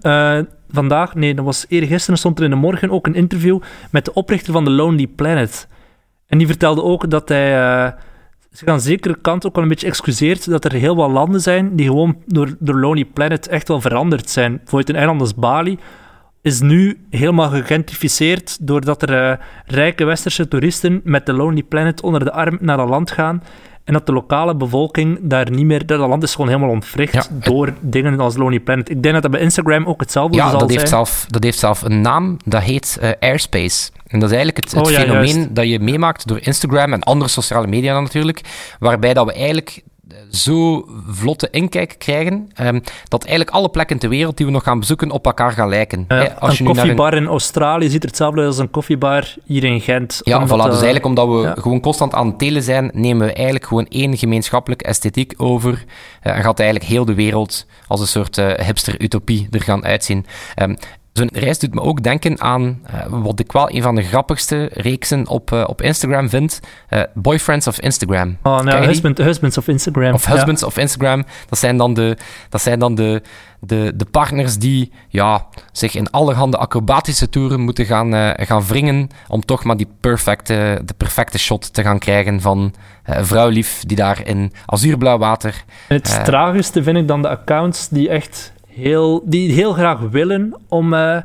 vandaag, 0.73 1.15
nee, 1.15 1.35
dat 1.35 1.45
was 1.45 1.65
eergisteren, 1.69 2.19
stond 2.19 2.39
er 2.39 2.45
in 2.45 2.51
de 2.51 2.57
morgen 2.57 2.91
ook 2.91 3.07
een 3.07 3.15
interview 3.15 3.61
met 3.91 4.05
de 4.05 4.13
oprichter 4.13 4.53
van 4.53 4.65
The 4.65 4.71
Lonely 4.71 5.07
Planet. 5.07 5.69
En 6.27 6.39
die 6.39 6.47
vertelde 6.47 6.83
ook 6.83 7.11
dat 7.11 7.29
hij 7.29 7.61
eh, 7.61 7.93
zich 8.51 8.69
aan 8.69 8.81
zekere 8.81 9.19
kant 9.21 9.47
ook 9.47 9.55
wel 9.55 9.63
een 9.63 9.71
beetje 9.71 9.87
excuseert 9.87 10.51
dat 10.51 10.65
er 10.65 10.73
heel 10.73 10.97
wat 10.97 11.11
landen 11.11 11.41
zijn 11.41 11.77
die 11.77 11.87
gewoon 11.87 12.17
door, 12.27 12.57
door 12.59 12.81
Lonely 12.81 13.05
Planet 13.05 13.49
echt 13.49 13.69
wel 13.69 13.81
veranderd 13.81 14.31
zijn. 14.31 14.57
Bijvoorbeeld 14.57 14.89
een 14.89 14.97
eiland 14.97 15.21
als 15.21 15.35
Bali 15.35 15.79
is 16.43 16.61
nu 16.61 17.07
helemaal 17.11 17.49
gegentrificeerd 17.49 18.67
doordat 18.67 19.03
er 19.03 19.31
eh, 19.31 19.39
rijke 19.67 20.05
westerse 20.05 20.49
toeristen 20.49 21.01
met 21.05 21.27
de 21.27 21.33
Lonely 21.33 21.63
Planet 21.63 22.03
onder 22.03 22.25
de 22.25 22.33
arm 22.33 22.59
naar 22.61 22.77
dat 22.77 22.89
land 22.89 23.11
gaan. 23.11 23.43
En 23.85 23.93
dat 23.93 24.07
de 24.07 24.13
lokale 24.13 24.55
bevolking 24.57 25.19
daar 25.23 25.51
niet 25.51 25.65
meer... 25.67 25.87
Dat 25.87 25.99
land 25.99 26.23
is 26.23 26.31
gewoon 26.35 26.47
helemaal 26.49 26.71
ontwricht 26.71 27.13
Ja, 27.13 27.21
het- 27.21 27.45
door 27.45 27.73
dingen 27.81 28.21
als 28.21 28.37
Lonely 28.37 28.61
Planet. 28.61 28.91
Ik 28.91 29.03
denk 29.03 29.15
dat 29.15 29.23
dat 29.23 29.31
bij 29.33 29.41
Instagram 29.41 29.87
ook 29.87 30.01
hetzelfde 30.01 30.37
Ja, 30.37 30.51
zal 30.51 30.59
dat 30.59 30.69
heeft, 30.71 30.89
zijn. 30.89 31.05
zelf, 31.07 31.25
dat 31.29 31.43
heeft 31.45 31.59
zelf 31.59 31.83
een 31.83 32.01
naam, 32.01 32.37
dat 32.45 32.63
heet 32.63 32.99
eh, 33.01 33.11
Airspace. 33.21 33.91
En 34.07 34.19
dat 34.21 34.31
is 34.31 34.37
eigenlijk 34.37 34.65
het, 34.65 34.75
het 34.75 34.87
Oh 34.87 34.93
ja, 34.93 35.01
fenomeen 35.01 35.35
juist. 35.37 35.55
dat 35.55 35.69
je 35.69 35.81
meemaakt 35.81 36.27
door 36.29 36.39
Instagram 36.41 36.93
en 36.93 37.03
andere 37.03 37.31
sociale 37.31 37.67
media 37.67 37.93
dan 37.93 38.03
natuurlijk, 38.03 38.41
waarbij 38.79 39.15
dat 39.15 39.27
we 39.27 39.33
eigenlijk 39.33 39.83
zo 40.31 40.85
vlotte 41.09 41.49
inkijk 41.51 41.95
krijgen, 41.99 42.51
ehm, 42.55 42.81
dat 43.09 43.25
eigenlijk 43.25 43.57
alle 43.57 43.69
plekken 43.69 43.99
ter 43.99 44.09
wereld 44.09 44.37
die 44.37 44.47
we 44.47 44.53
nog 44.53 44.63
gaan 44.63 44.79
bezoeken 44.79 45.11
op 45.11 45.27
elkaar 45.27 45.53
gaan 45.53 45.69
lijken. 45.69 46.07
Als 46.09 46.19
je 46.19 46.25
een 46.25 46.31
nu 46.39 46.49
naar 46.49 46.59
een 46.59 46.65
koffiebar 46.65 47.15
in 47.15 47.27
Australië 47.27 47.89
ziet 47.89 48.03
er 48.03 48.09
hetzelfde 48.09 48.39
uit 48.39 48.49
als 48.49 48.59
een 48.59 48.71
koffiebar 48.71 49.35
hier 49.45 49.65
in 49.65 49.81
Gent. 49.81 50.21
Ja, 50.23 50.39
Omdat, 50.39 50.59
voilà. 50.59 50.63
Dus 50.63 50.65
eh, 50.65 50.73
eigenlijk 50.73 51.05
omdat 51.05 51.29
we 51.29 51.43
ja. 51.43 51.55
gewoon 51.59 51.81
constant 51.81 52.15
aan 52.15 52.27
het 52.27 52.39
telen 52.39 52.63
zijn, 52.63 52.91
nemen 52.95 53.27
we 53.27 53.33
eigenlijk 53.33 53.67
gewoon 53.67 53.87
één 53.89 54.17
gemeenschappelijke 54.17 54.85
esthetiek 54.85 55.35
over. 55.37 55.85
eh, 56.21 56.37
en 56.37 56.43
gaat 56.43 56.59
eigenlijk 56.61 56.91
heel 56.91 57.05
de 57.05 57.15
wereld 57.15 57.67
als 57.87 58.01
een 58.01 58.07
soort 58.07 58.39
eh, 58.39 58.67
hipster-utopie 58.67 59.47
er 59.51 59.63
gaan 59.63 59.85
uitzien. 59.85 60.27
Ehm, 60.55 60.75
Zo'n 61.13 61.29
reis 61.33 61.59
doet 61.59 61.75
me 61.75 61.81
ook 61.81 62.03
denken 62.03 62.41
aan 62.41 62.81
eh, 62.85 63.07
wat 63.09 63.41
ik 63.41 63.53
wel 63.53 63.71
een 63.71 63.83
van 63.83 63.95
de 63.95 64.03
grappigste 64.03 64.71
reeksen 64.73 65.29
op, 65.29 65.53
eh, 65.53 65.65
op 65.67 65.83
Instagram 65.83 66.29
vind. 66.29 66.61
eh, 66.89 67.03
Boyfriends 67.15 67.67
of 67.67 67.81
Instagram. 67.81 68.37
Oh, 68.43 68.61
nou, 68.61 68.87
husband, 68.87 69.19
husbands 69.19 69.59
of 69.59 69.69
Instagram. 69.69 70.15
Of 70.15 70.27
husbands 70.27 70.63
of 70.63 70.79
Instagram. 70.79 71.25
Dat 71.49 71.59
zijn 71.59 71.77
dan 71.77 71.95
de, 71.95 72.17
dat 72.49 72.61
zijn 72.63 72.79
dan 72.79 72.95
de, 72.95 73.23
de, 73.61 73.93
de 73.97 74.05
partners 74.05 74.57
die 74.59 74.93
ja, 75.09 75.47
zich 75.73 75.95
in 75.95 76.11
allerhande 76.11 76.57
acrobatische 76.57 77.29
toeren 77.29 77.61
moeten 77.61 77.85
gaan, 77.85 78.37
gaan 78.47 78.67
wringen 78.67 79.09
om 79.29 79.45
toch 79.45 79.65
maar 79.65 79.77
die 79.77 79.89
perfecte, 80.01 80.81
de 80.85 80.95
perfecte 80.97 81.39
shot 81.39 81.75
te 81.75 81.83
gaan 81.83 81.99
krijgen 81.99 82.41
van 82.41 82.75
een 83.05 83.27
vrouwlief 83.27 83.83
die 83.87 83.97
daar 83.97 84.27
in 84.27 84.53
azuurblauw 84.67 85.19
water... 85.19 85.65
Ja. 85.89 85.95
Het 85.95 86.25
tragischste 86.25 86.83
vind 86.83 86.97
ik 86.97 87.09
dan 87.09 87.23
de 87.23 87.29
accounts 87.29 87.89
die 87.89 88.09
echt 88.09 88.53
heel, 88.75 89.23
die 89.25 89.53
heel 89.53 89.73
graag 89.73 89.99
willen 89.99 90.55
om 90.69 90.95
eh, 90.95 91.17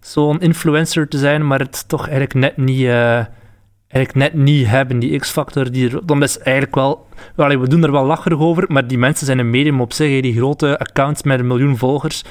zo'n 0.00 0.40
influencer 0.40 1.08
te 1.08 1.18
zijn, 1.18 1.46
maar 1.46 1.58
het 1.58 1.88
toch 1.88 2.00
eigenlijk 2.00 2.34
net 2.34 2.56
niet, 2.56 2.84
eh, 2.84 3.24
eigenlijk 3.88 4.14
net 4.14 4.34
niet 4.34 4.66
hebben, 4.66 4.98
die 4.98 5.18
X-factor. 5.18 5.70
Die 5.70 6.04
Dan 6.04 6.22
is 6.22 6.38
eigenlijk 6.38 6.74
wel, 6.74 7.06
we 7.34 7.68
doen 7.68 7.84
er 7.84 7.92
wel 7.92 8.04
lacherig 8.04 8.38
over, 8.38 8.64
maar 8.68 8.86
die 8.86 8.98
mensen 8.98 9.26
zijn 9.26 9.38
een 9.38 9.50
medium 9.50 9.80
op 9.80 9.92
zich, 9.92 10.22
die 10.22 10.36
grote 10.36 10.78
accounts 10.78 11.22
met 11.22 11.38
een 11.38 11.46
miljoen 11.46 11.76
volgers. 11.76 12.24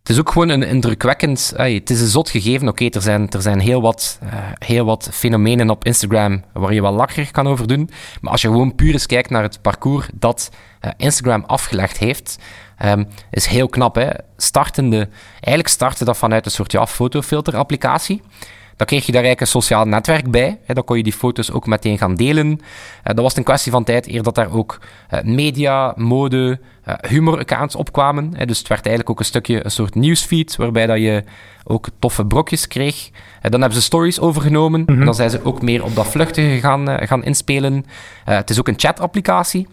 Het 0.00 0.08
is 0.08 0.18
ook 0.18 0.30
gewoon 0.30 0.48
een 0.48 0.62
indrukwekkend... 0.62 1.52
ey, 1.56 1.74
het 1.74 1.90
is 1.90 2.00
een 2.00 2.06
zot 2.06 2.30
gegeven. 2.30 2.68
Oké, 2.68 2.88
er 2.88 3.02
zijn, 3.02 3.28
er 3.28 3.42
zijn 3.42 3.58
heel, 3.60 3.80
wat, 3.80 4.18
eh, 4.22 4.28
heel 4.58 4.84
wat 4.84 5.08
fenomenen 5.12 5.70
op 5.70 5.84
Instagram 5.84 6.44
waar 6.52 6.74
je 6.74 6.82
wel 6.82 6.92
lacherig 6.92 7.30
kan 7.30 7.48
over 7.48 7.66
doen. 7.66 7.90
Maar 8.20 8.32
als 8.32 8.42
je 8.42 8.48
gewoon 8.48 8.74
puur 8.74 8.92
eens 8.92 9.06
kijkt 9.06 9.30
naar 9.30 9.42
het 9.42 9.62
parcours 9.62 10.08
dat 10.14 10.50
eh, 10.80 10.90
Instagram 10.96 11.44
afgelegd 11.46 11.98
heeft, 11.98 12.38
ehm, 12.76 13.04
is 13.30 13.46
heel 13.46 13.68
knap. 13.68 13.94
Hè? 13.94 14.08
Startende, 14.36 15.08
eigenlijk 15.32 15.68
startte 15.68 16.04
dat 16.04 16.16
vanuit 16.16 16.44
een 16.44 16.50
soort 16.50 16.72
ja, 16.72 16.86
fotofilter-applicatie. 16.86 18.22
Dan 18.80 18.88
kreeg 18.88 19.06
je 19.06 19.12
daar 19.12 19.22
eigenlijk 19.24 19.40
een 19.40 19.60
sociaal 19.60 19.84
netwerk 19.84 20.30
bij. 20.30 20.58
Hè, 20.64 20.74
dan 20.74 20.84
kon 20.84 20.96
je 20.96 21.02
die 21.02 21.12
foto's 21.12 21.50
ook 21.50 21.66
meteen 21.66 21.98
gaan 21.98 22.14
delen. 22.14 22.60
Eh, 23.02 23.14
dat 23.14 23.24
was 23.24 23.36
een 23.36 23.44
kwestie 23.44 23.72
van 23.72 23.84
tijd 23.84 24.08
eer 24.08 24.22
dat 24.22 24.34
daar 24.34 24.52
ook 24.52 24.80
eh, 25.08 25.22
media, 25.22 25.92
mode, 25.96 26.60
eh, 26.84 26.94
humor-accounts 27.08 27.74
opkwamen. 27.74 28.30
Hè, 28.36 28.46
dus 28.46 28.58
het 28.58 28.68
werd 28.68 28.86
eigenlijk 28.86 29.10
ook 29.10 29.18
een 29.18 29.24
stukje 29.24 29.64
een 29.64 29.70
soort 29.70 29.94
nieuwsfeed, 29.94 30.56
waarbij 30.56 30.86
dat 30.86 30.98
je 30.98 31.24
ook 31.64 31.88
toffe 31.98 32.26
brokjes 32.26 32.68
kreeg. 32.68 33.10
Dan 33.40 33.60
hebben 33.60 33.78
ze 33.78 33.84
stories 33.84 34.20
overgenomen. 34.20 34.86
En 34.86 35.04
dan 35.04 35.14
zijn 35.14 35.30
ze 35.30 35.44
ook 35.44 35.62
meer 35.62 35.84
op 35.84 35.94
dat 35.94 36.06
vluchtige 36.06 36.58
gaan, 36.60 37.06
gaan 37.06 37.24
inspelen. 37.24 37.84
Het 38.24 38.50
is 38.50 38.58
ook 38.58 38.68
een 38.68 38.78
chat-applicatie. 38.78 39.68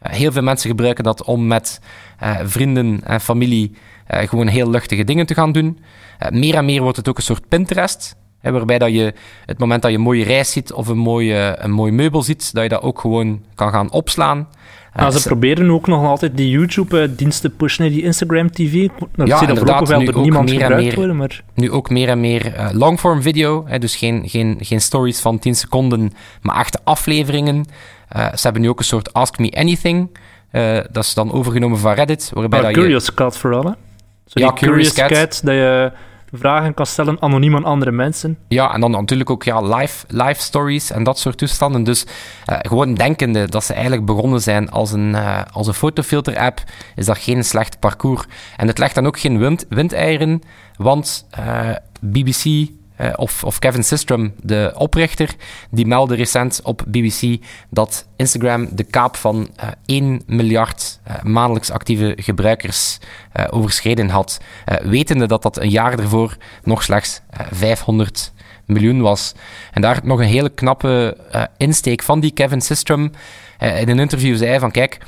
Heel 0.00 0.32
veel 0.32 0.42
mensen 0.42 0.70
gebruiken 0.70 1.04
dat 1.04 1.24
om 1.24 1.46
met 1.46 1.80
vrienden 2.42 3.00
en 3.04 3.20
familie 3.20 3.74
gewoon 4.06 4.46
heel 4.46 4.70
luchtige 4.70 5.04
dingen 5.04 5.26
te 5.26 5.34
gaan 5.34 5.52
doen. 5.52 5.78
Meer 6.30 6.54
en 6.54 6.64
meer 6.64 6.82
wordt 6.82 6.96
het 6.96 7.08
ook 7.08 7.16
een 7.16 7.22
soort 7.22 7.48
Pinterest. 7.48 8.20
Hè, 8.42 8.52
waarbij 8.52 8.78
dat 8.78 8.92
je 8.92 9.12
het 9.46 9.58
moment 9.58 9.82
dat 9.82 9.90
je 9.90 9.96
een 9.96 10.02
mooie 10.02 10.24
reis 10.24 10.50
ziet 10.52 10.72
of 10.72 10.88
een, 10.88 10.98
mooie, 10.98 11.56
een 11.58 11.70
mooi 11.70 11.92
meubel 11.92 12.22
ziet, 12.22 12.54
dat 12.54 12.62
je 12.62 12.68
dat 12.68 12.82
ook 12.82 13.00
gewoon 13.00 13.42
kan 13.54 13.70
gaan 13.70 13.90
opslaan. 13.92 14.48
Eh, 14.92 15.02
Maar 15.02 15.12
ze 15.12 15.20
ze- 15.20 15.28
proberen 15.28 15.70
ook 15.70 15.86
nog 15.86 16.04
altijd 16.04 16.36
die 16.36 16.48
YouTube-diensten 16.50 17.56
pushen, 17.56 17.84
hè, 17.84 17.90
die 17.90 18.02
Instagram 18.02 18.50
TV. 18.50 18.88
Dat 18.88 19.08
Ja, 19.14 19.24
zie 19.24 19.24
je 19.24 19.26
dat 19.26 19.40
inderdaad, 19.48 19.58
voorlopig 19.58 19.88
wel 19.88 20.04
door 20.04 20.14
ook 20.14 20.22
niemand 20.22 20.44
meer 20.44 20.54
en 20.54 20.60
gebruikt 20.60 20.86
meer. 20.86 20.96
worden, 20.96 21.16
maar... 21.16 21.42
nu 21.54 21.70
ook 21.70 21.90
meer 21.90 22.08
en 22.08 22.20
meer 22.20 22.54
eh, 22.54 22.68
longform 22.72 23.22
video. 23.22 23.64
Hè, 23.66 23.78
dus 23.78 23.96
geen, 23.96 24.28
geen, 24.28 24.56
geen 24.60 24.80
stories 24.80 25.20
van 25.20 25.38
10 25.38 25.54
seconden, 25.54 26.12
maar 26.42 26.56
echte 26.60 26.78
afleveringen. 26.84 27.64
Eh, 28.08 28.26
ze 28.34 28.40
hebben 28.42 28.62
nu 28.62 28.68
ook 28.68 28.78
een 28.78 28.84
soort 28.84 29.12
Ask 29.12 29.38
Me 29.38 29.50
Anything. 29.50 30.18
Eh, 30.50 30.78
dat 30.90 31.04
is 31.04 31.14
dan 31.14 31.32
overgenomen 31.32 31.78
van 31.78 31.92
Reddit. 31.92 32.30
Waarbij 32.34 32.60
Maar 32.60 32.68
dat 32.68 32.76
je, 32.76 32.82
Curious 32.86 33.14
Cat 33.14 33.36
vooral, 33.38 33.62
hè? 33.64 33.70
Zo 34.26 34.40
Ja, 34.40 34.52
Curious 34.52 34.92
Curious 34.92 34.92
Cat. 34.94 35.08
Cat, 35.18 35.40
dat 35.44 35.54
je 35.54 35.92
vragen 36.32 36.74
kan 36.74 36.86
stellen 36.86 37.22
anoniem 37.22 37.56
aan 37.56 37.64
andere 37.64 37.90
mensen. 37.90 38.38
ja, 38.48 38.74
en 38.74 38.80
dan 38.80 38.90
natuurlijk 38.90 39.30
ook 39.30 39.42
ja, 39.42 39.60
live, 39.60 40.04
live 40.08 40.40
stories 40.40 40.90
en 40.90 41.02
dat 41.04 41.18
soort 41.18 41.38
toestanden. 41.38 41.84
Dus 41.84 42.06
eh, 42.44 42.58
gewoon 42.60 42.94
denkende 42.94 43.48
dat 43.48 43.64
ze 43.64 43.72
eigenlijk 43.72 44.04
begonnen 44.04 44.40
zijn 44.40 44.70
als 44.70 44.92
een, 44.92 45.14
eh, 45.14 45.40
als 45.52 45.66
een 45.66 45.74
fotofilter-app, 45.74 46.62
is 46.94 47.06
dat 47.06 47.18
geen 47.18 47.44
slecht 47.44 47.78
parcours. 47.78 48.24
En 48.56 48.66
het 48.66 48.78
legt 48.78 48.94
dan 48.94 49.06
ook 49.06 49.18
geen 49.18 49.38
wind, 49.38 49.66
windeieren, 49.68 50.42
want 50.76 51.26
eh, 51.30 51.70
BBC 52.00 52.70
of, 53.16 53.44
of 53.44 53.58
Kevin 53.58 53.84
Systrom, 53.84 54.32
de 54.42 54.72
oprichter, 54.76 55.34
die 55.70 55.86
meldde 55.86 56.14
recent 56.14 56.60
op 56.62 56.84
BBC 56.86 57.44
dat 57.70 58.06
Instagram 58.16 58.68
de 58.72 58.84
kaap 58.84 59.16
van 59.16 59.48
uh, 59.62 59.68
1 59.86 60.22
miljard 60.26 61.00
uh, 61.08 61.22
maandelijks 61.22 61.70
actieve 61.70 62.12
gebruikers 62.16 62.98
overschreden 63.50 64.08
had, 64.08 64.40
wetende 64.82 65.26
dat 65.26 65.42
dat 65.42 65.58
een 65.58 65.70
jaar 65.70 65.98
ervoor 65.98 66.36
nog 66.62 66.82
slechts 66.82 67.20
500 67.50 68.32
miljoen 68.66 69.00
was. 69.00 69.34
En 69.72 69.80
daar 69.80 70.00
nog 70.04 70.18
een 70.18 70.26
hele 70.26 70.50
knappe 70.50 71.16
insteek 71.56 72.02
van 72.02 72.20
die 72.20 72.32
Kevin 72.32 72.60
Systrom 72.60 73.10
in 73.58 73.88
een 73.88 73.98
interview 73.98 74.36
zei 74.36 74.58
van 74.58 74.70
kijk, 74.70 74.98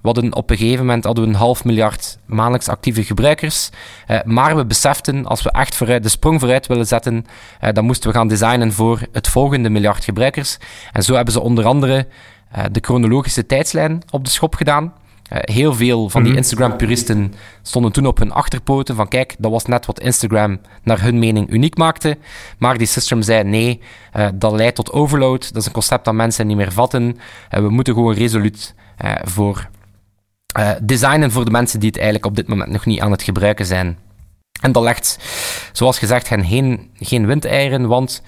we 0.00 0.08
hadden 0.08 0.34
op 0.34 0.50
een 0.50 0.56
gegeven 0.56 0.86
moment 0.86 1.04
hadden 1.04 1.24
we 1.24 1.30
een 1.30 1.36
half 1.36 1.64
miljard 1.64 2.18
maandelijks 2.26 2.68
actieve 2.68 3.04
gebruikers. 3.04 3.70
Uh, 4.10 4.18
maar 4.24 4.56
we 4.56 4.66
beseften, 4.66 5.26
als 5.26 5.42
we 5.42 5.50
echt 5.50 5.76
vooruit, 5.76 6.02
de 6.02 6.08
sprong 6.08 6.40
vooruit 6.40 6.66
willen 6.66 6.86
zetten, 6.86 7.26
uh, 7.64 7.72
dan 7.72 7.84
moesten 7.84 8.10
we 8.10 8.16
gaan 8.16 8.28
designen 8.28 8.72
voor 8.72 9.00
het 9.12 9.28
volgende 9.28 9.70
miljard 9.70 10.04
gebruikers. 10.04 10.58
En 10.92 11.02
zo 11.02 11.14
hebben 11.14 11.32
ze 11.32 11.40
onder 11.40 11.64
andere 11.64 12.06
uh, 12.56 12.64
de 12.72 12.80
chronologische 12.80 13.46
tijdslijn 13.46 14.02
op 14.10 14.24
de 14.24 14.30
schop 14.30 14.54
gedaan. 14.54 14.92
heel 15.28 15.74
veel 15.74 16.08
van 16.08 16.22
die 16.22 16.30
mhm. 16.30 16.40
Instagram-puristen 16.40 17.34
stonden 17.62 17.92
toen 17.92 18.06
op 18.06 18.18
hun 18.18 18.32
achterpoten 18.32 18.94
van 18.96 19.08
kijk, 19.08 19.34
dat 19.38 19.50
was 19.50 19.64
net 19.64 19.86
wat 19.86 20.00
Instagram 20.00 20.60
naar 20.82 21.02
hun 21.02 21.18
mening 21.18 21.50
uniek 21.50 21.76
maakte. 21.76 22.18
Maar 22.58 22.78
die 22.78 22.86
system 22.86 23.22
zei 23.22 23.44
nee, 23.44 23.80
dat 24.34 24.52
leidt 24.52 24.74
tot 24.74 24.92
overload. 24.92 25.52
Dat 25.52 25.56
is 25.56 25.66
een 25.66 25.72
concept 25.72 26.04
dat 26.04 26.14
mensen 26.14 26.46
niet 26.46 26.56
meer 26.56 26.72
vatten. 26.72 27.18
we 27.50 27.68
moeten 27.68 27.94
gewoon 27.94 28.14
resoluut 28.14 28.74
voor 29.24 29.68
uh, 30.58 30.70
designen 30.82 31.30
voor 31.30 31.44
de 31.44 31.50
mensen 31.50 31.80
die 31.80 31.88
het 31.88 31.96
eigenlijk 31.96 32.26
op 32.26 32.36
dit 32.36 32.48
moment 32.48 32.70
nog 32.70 32.86
niet 32.86 33.00
aan 33.00 33.10
het 33.10 33.22
gebruiken 33.22 33.66
zijn. 33.66 33.98
En 34.60 34.72
dat 34.72 34.82
legt, 34.82 35.18
zoals 35.72 35.98
gezegd, 35.98 36.28
geen, 36.28 36.90
geen 36.94 37.26
windeieren, 37.26 37.86
want 37.86 38.22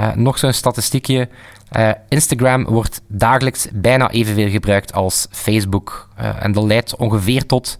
uh, 0.00 0.14
nog 0.14 0.38
zo'n 0.38 0.52
statistiekje. 0.52 1.28
Uh, 1.76 1.90
Instagram 2.08 2.64
wordt 2.64 3.00
dagelijks 3.08 3.68
bijna 3.72 4.10
evenveel 4.10 4.48
gebruikt 4.48 4.92
als 4.92 5.26
Facebook. 5.30 6.08
en 6.16 6.52
dat 6.52 6.64
leidt 6.64 6.96
ongeveer 6.96 7.46
tot 7.46 7.78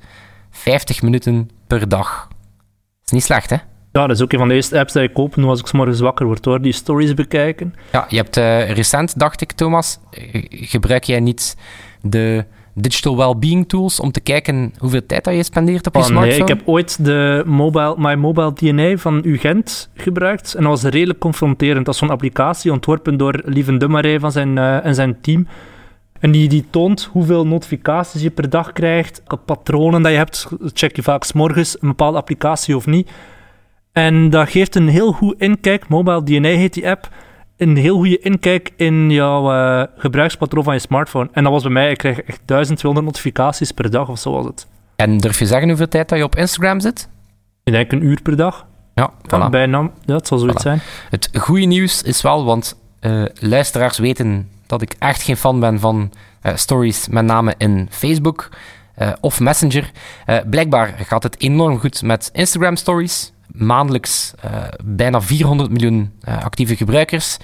50 0.51 1.03
minuten 1.03 1.51
per 1.66 1.88
dag. 1.88 2.29
Dat 2.29 3.05
is 3.05 3.12
niet 3.12 3.25
slecht, 3.25 3.51
hè? 3.51 3.57
Ja, 3.92 4.07
dat 4.07 4.16
is 4.16 4.23
ook 4.23 4.33
een 4.33 4.38
van 4.38 4.49
de 4.49 4.55
eerste 4.55 4.79
apps 4.79 4.92
die 4.92 5.03
ik 5.03 5.14
koop 5.14 5.37
nu 5.37 5.45
als 5.45 5.61
ik 5.61 5.73
morgens 5.73 6.01
wakker 6.01 6.27
word, 6.27 6.45
hoor. 6.45 6.62
Die 6.62 6.73
stories 6.73 7.14
bekijken. 7.14 7.75
Ja, 7.92 8.07
je 8.09 8.16
hebt 8.16 8.37
recent, 8.77 9.19
dacht 9.19 9.40
ik, 9.40 9.53
Thomas, 9.53 9.99
gebruik 10.51 11.05
jij 11.05 11.21
niet 11.21 11.57
de 12.01 12.45
digital 12.79 13.17
well-being 13.17 13.69
tools 13.69 14.01
om 14.01 14.12
te 14.12 14.21
kijken 14.21 14.73
hoeveel 14.79 15.07
tijd 15.07 15.25
dat 15.25 15.35
je 15.35 15.43
spendeert 15.43 15.87
op 15.87 15.95
je 15.95 16.01
oh, 16.01 16.07
smartphone? 16.07 16.33
Nee, 16.33 16.43
ik 16.43 16.49
heb 16.49 16.69
ooit 16.69 17.05
de 17.05 17.43
mobile, 17.47 17.95
My 17.99 18.15
Mobile 18.15 18.53
DNA 18.53 18.97
van 18.97 19.21
UGent 19.25 19.91
gebruikt 19.95 20.55
en 20.55 20.62
dat 20.62 20.81
was 20.81 20.91
redelijk 20.91 21.19
confronterend. 21.19 21.85
Dat 21.85 21.95
is 21.95 22.01
zo'n 22.01 22.11
applicatie 22.11 22.73
ontworpen 22.73 23.17
door 23.17 23.43
Lieven 23.45 23.79
Dummaré 23.79 24.21
van 24.21 24.33
zijn, 24.33 24.57
uh, 24.57 24.85
en 24.85 24.95
zijn 24.95 25.21
team. 25.21 25.47
En 26.21 26.31
die, 26.31 26.49
die 26.49 26.65
toont 26.71 27.09
hoeveel 27.12 27.47
notificaties 27.47 28.23
je 28.23 28.31
per 28.31 28.51
dag 28.51 28.73
krijgt, 28.73 29.23
patronen 29.45 30.03
dat 30.03 30.12
je 30.12 30.19
hebt. 30.19 30.47
Check 30.73 30.97
je 30.97 31.03
vaak 31.03 31.25
s 31.25 31.33
morgens 31.33 31.77
een 31.81 31.89
bepaalde 31.89 32.19
applicatie 32.19 32.77
of 32.77 32.87
niet. 32.87 33.11
En 33.93 34.31
dat 34.31 34.49
geeft 34.49 34.75
een 34.75 34.89
heel 34.89 35.12
goed 35.12 35.35
inkijk. 35.39 35.89
Mobile 35.89 36.23
DNA 36.23 36.49
heet 36.49 36.75
die 36.75 36.89
app 36.89 37.09
een 37.57 37.77
heel 37.77 37.97
goede 37.97 38.19
inkijk 38.19 38.73
in 38.77 39.11
jouw 39.11 39.53
uh, 39.53 39.83
gebruikspatroon 39.97 40.64
van 40.64 40.75
je 40.75 40.81
smartphone. 40.81 41.29
En 41.33 41.42
dat 41.42 41.53
was 41.53 41.62
bij 41.62 41.73
mij, 41.73 41.90
ik 41.90 41.99
krijg 41.99 42.21
echt 42.21 42.40
1200 42.45 43.07
notificaties 43.07 43.73
per 43.73 43.90
dag 43.90 44.09
of 44.09 44.19
zo 44.19 44.33
was 44.33 44.45
het. 44.45 44.66
En 44.97 45.19
durf 45.19 45.38
je 45.38 45.47
zeggen 45.47 45.69
hoeveel 45.69 45.88
tijd 45.88 46.09
dat 46.09 46.19
je 46.19 46.25
op 46.25 46.37
Instagram 46.37 46.81
zit? 46.81 47.09
Ik 47.64 47.73
denk 47.73 47.92
een 47.92 48.05
uur 48.05 48.23
per 48.23 48.37
dag. 48.37 48.66
Ja, 48.95 49.12
voilà. 49.23 49.51
bijna. 49.51 49.90
Ja, 50.05 50.14
het 50.14 50.27
zal 50.27 50.38
zoiets 50.38 50.62
zijn. 50.62 50.81
Het 51.11 51.31
goede 51.33 51.64
nieuws 51.64 52.03
is 52.03 52.23
wel, 52.23 52.45
want 52.45 52.81
uh, 53.01 53.25
luisteraars 53.40 53.99
weten 53.99 54.49
dat 54.66 54.83
ik 54.83 54.95
echt 54.99 55.23
geen 55.23 55.37
fan 55.37 55.61
ben 55.61 55.81
van 55.81 56.12
uh, 56.42 56.53
stories, 56.55 57.09
met 57.09 57.25
name 57.25 57.55
in 57.59 57.88
Facebook 57.90 58.49
of 59.21 59.40
Messenger. 59.40 59.90
blijkbaar 60.47 60.95
gaat 60.99 61.23
het 61.23 61.40
enorm 61.40 61.79
goed 61.79 62.03
met 62.03 62.31
Instagram 62.33 62.77
stories 62.77 63.33
maandelijks 63.52 64.32
uh, 64.44 64.50
bijna 64.85 65.20
400 65.20 65.70
miljoen 65.70 66.12
uh, 66.28 66.44
actieve 66.44 66.76
gebruikers. 66.76 67.37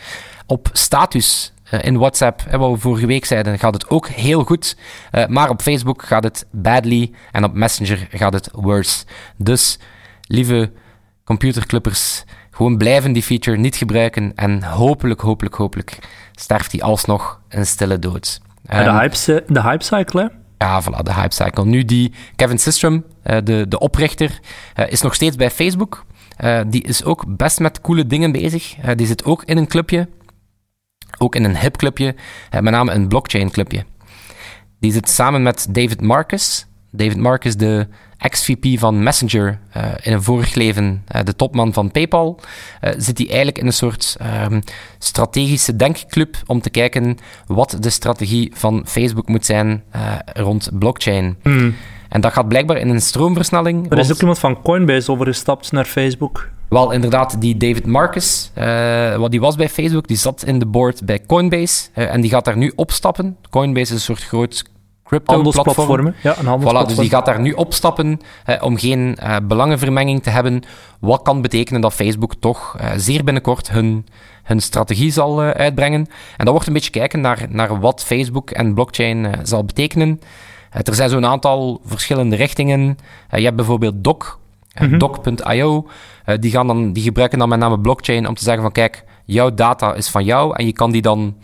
Op 0.46 0.68
status 0.72 1.52
uh, 1.74 1.84
in 1.84 1.98
WhatsApp, 1.98 2.42
wat 2.50 2.70
we 2.70 2.78
vorige 2.78 3.06
week 3.06 3.24
zeiden, 3.24 3.58
gaat 3.58 3.74
het 3.74 3.88
ook 3.88 4.08
heel 4.08 4.44
goed. 4.44 4.76
maar 5.28 5.50
op 5.50 5.62
Facebook 5.62 6.02
gaat 6.02 6.24
het 6.24 6.46
badly 6.50 7.12
en 7.32 7.44
op 7.44 7.54
Messenger 7.54 8.06
gaat 8.10 8.32
het 8.32 8.48
worse. 8.52 9.04
Dus, 9.36 9.78
lieve 10.26 10.72
computerclippers, 11.24 12.24
gewoon 12.50 12.76
blijven 12.76 13.12
die 13.12 13.22
feature 13.22 13.56
niet 13.56 13.76
gebruiken 13.76 14.32
en 14.34 14.62
hopelijk, 14.62 15.20
hopelijk, 15.20 15.54
hopelijk 15.54 15.98
sterft 16.32 16.70
die 16.70 16.84
alsnog 16.84 17.40
een 17.48 17.66
stille 17.66 17.98
dood. 17.98 18.40
De, 18.62 18.74
hype, 18.74 19.44
de 19.46 19.62
hype 19.62 19.84
cycle, 19.84 20.32
ja, 20.62 20.83
voilà, 20.83 21.03
de 21.03 21.14
hype 21.14 21.35
cycle. 21.35 21.64
Nu 21.64 21.85
die 21.85 22.12
Kevin 22.37 22.59
Systrom, 22.59 22.94
uh, 22.94 23.37
de, 23.44 23.68
de 23.68 23.79
oprichter, 23.79 24.40
uh, 24.77 24.90
is 24.90 25.03
nog 25.03 25.14
steeds 25.14 25.37
bij 25.37 25.51
Facebook. 25.51 26.05
Uh, 26.44 26.61
die 26.66 26.83
is 26.83 27.05
ook 27.05 27.37
best 27.37 27.61
met 27.61 27.81
coole 27.81 28.07
dingen 28.07 28.33
bezig. 28.33 28.75
die 28.96 29.07
zit 29.07 29.25
ook 29.25 29.44
in 29.44 29.57
een 29.57 29.66
clubje. 29.66 30.09
Ook 31.18 31.35
in 31.35 31.44
een 31.44 31.59
hip 31.59 31.77
clubje. 31.77 32.14
met 32.51 32.64
name 32.64 32.92
een 32.92 33.09
blockchain 33.09 33.51
clubje. 33.51 33.85
Die 34.81 34.92
zit 34.92 35.09
samen 35.09 35.42
met 35.42 35.66
David 35.70 36.01
Marcus. 36.01 36.66
David 36.90 37.16
Marcus, 37.16 37.57
de 37.57 37.88
ex-VP 38.22 38.78
van 38.78 39.02
Messenger, 39.02 39.58
uh, 39.76 39.85
in 40.02 40.12
een 40.12 40.22
vorig 40.22 40.54
leven 40.54 41.04
uh, 41.14 41.22
de 41.24 41.37
topman 41.37 41.72
van 41.72 41.90
PayPal, 41.90 42.40
uh, 42.85 42.90
zit 42.96 43.18
hij 43.18 43.26
eigenlijk 43.26 43.58
in 43.58 43.66
een 43.66 43.72
soort 43.72 44.16
um, 44.50 44.62
strategische 44.98 45.76
denkclub 45.76 46.37
om 46.46 46.61
te 46.61 46.70
kijken 46.70 47.18
wat 47.46 47.76
de 47.80 47.90
strategie 47.90 48.52
van 48.54 48.82
Facebook 48.87 49.28
moet 49.28 49.46
zijn 49.46 49.82
rond 50.32 50.70
blockchain. 50.72 51.37
Mm. 51.42 51.74
En 52.08 52.20
dat 52.20 52.32
gaat 52.32 52.48
blijkbaar 52.48 52.76
in 52.76 52.88
een 52.88 53.00
stroomversnelling. 53.00 53.90
Er 53.90 53.98
is 53.98 54.12
ook 54.12 54.20
iemand 54.20 54.38
van 54.38 54.62
Coinbase 54.62 55.12
overgestapt 55.12 55.72
naar 55.72 55.85
Facebook. 55.85 56.48
Wel, 56.68 56.90
inderdaad, 56.90 57.40
die 57.40 57.56
David 57.56 57.87
Marcus, 57.87 58.50
wat 59.16 59.30
die 59.30 59.40
was 59.40 59.56
bij 59.56 59.68
Facebook, 59.68 60.08
die 60.08 60.16
zat 60.16 60.44
in 60.44 60.58
de 60.58 60.66
board 60.66 61.04
bij 61.04 61.20
Coinbase 61.26 61.88
en 61.94 62.20
die 62.20 62.30
gaat 62.30 62.44
daar 62.44 62.56
nu 62.56 62.72
opstappen. 62.74 63.37
Coinbase 63.50 63.82
is 63.82 63.90
een 63.90 64.14
soort 64.16 64.22
groot 64.22 64.64
crypto-platformen. 65.12 66.14
Ja, 66.22 66.37
een 66.38 66.61
voilà, 66.61 66.87
dus 66.87 66.96
die 66.96 67.09
gaat 67.09 67.27
daar 67.27 67.40
nu 67.40 67.53
opstappen 67.53 68.20
eh, 68.44 68.62
om 68.62 68.79
geen 68.79 69.16
uh, 69.22 69.37
belangenvermenging 69.42 70.22
te 70.22 70.31
hebben. 70.31 70.62
Wat 71.01 71.22
kan 71.22 71.42
betekenen 71.42 71.81
dat 71.81 71.92
Facebook 71.92 72.35
toch 72.35 72.77
uh, 72.81 72.90
zeer 72.96 73.25
binnenkort 73.25 73.70
hun, 73.70 74.07
hun 74.42 74.61
strategie 74.61 75.11
zal 75.11 75.40
uitbrengen. 75.40 76.07
En 76.37 76.44
dat 76.44 76.48
wordt 76.48 76.66
een 76.66 76.72
beetje 76.72 76.90
kijken 76.90 77.20
naar, 77.20 77.46
naar 77.48 77.81
wat 77.81 78.05
Facebook 78.05 78.51
en 78.51 78.75
blockchain 78.75 79.35
zal 79.42 79.64
betekenen. 79.64 80.20
er 80.70 80.94
zijn 80.94 81.11
zo'n 81.11 81.27
aantal 81.27 81.81
verschillende 81.85 82.37
richtingen. 82.37 82.98
je 83.31 83.42
hebt 83.42 83.57
bijvoorbeeld 83.57 84.05
Doc, 84.05 84.37
mm 84.81 84.98
Doc.io. 84.98 85.88
die, 86.40 86.51
gaan 86.51 86.66
dan, 86.66 86.92
die 86.92 87.03
gebruiken 87.03 87.38
dan 87.38 87.48
met 87.48 87.59
name 87.59 87.81
blockchain 87.81 88.29
om 88.29 88.35
te 88.35 88.42
zeggen 88.42 88.62
van 88.62 88.72
kijk, 88.72 89.05
jouw 89.25 89.55
data 89.55 89.94
is 89.94 90.09
van 90.09 90.25
jou 90.25 90.57
en 90.57 90.66
je 90.66 90.72
kan 90.72 90.90
die 90.90 91.03
dan 91.03 91.35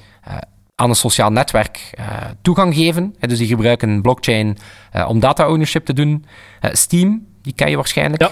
aan 0.81 0.89
een 0.89 0.97
sociaal 0.97 1.31
netwerk 1.31 1.95
uh, 1.99 2.07
toegang 2.43 2.75
geven. 2.75 3.15
dus 3.21 3.39
die 3.39 3.47
gebruiken 3.47 4.03
blockchain 4.03 4.59
uh, 4.97 5.09
om 5.09 5.21
data 5.21 5.49
ownership 5.49 5.85
te 5.85 5.93
doen. 5.93 6.25
Uh, 6.61 6.71
Steam, 6.73 7.27
die 7.43 7.53
ken 7.53 7.71
je 7.71 7.77
waarschijnlijk. 7.77 8.23
Ja, 8.23 8.31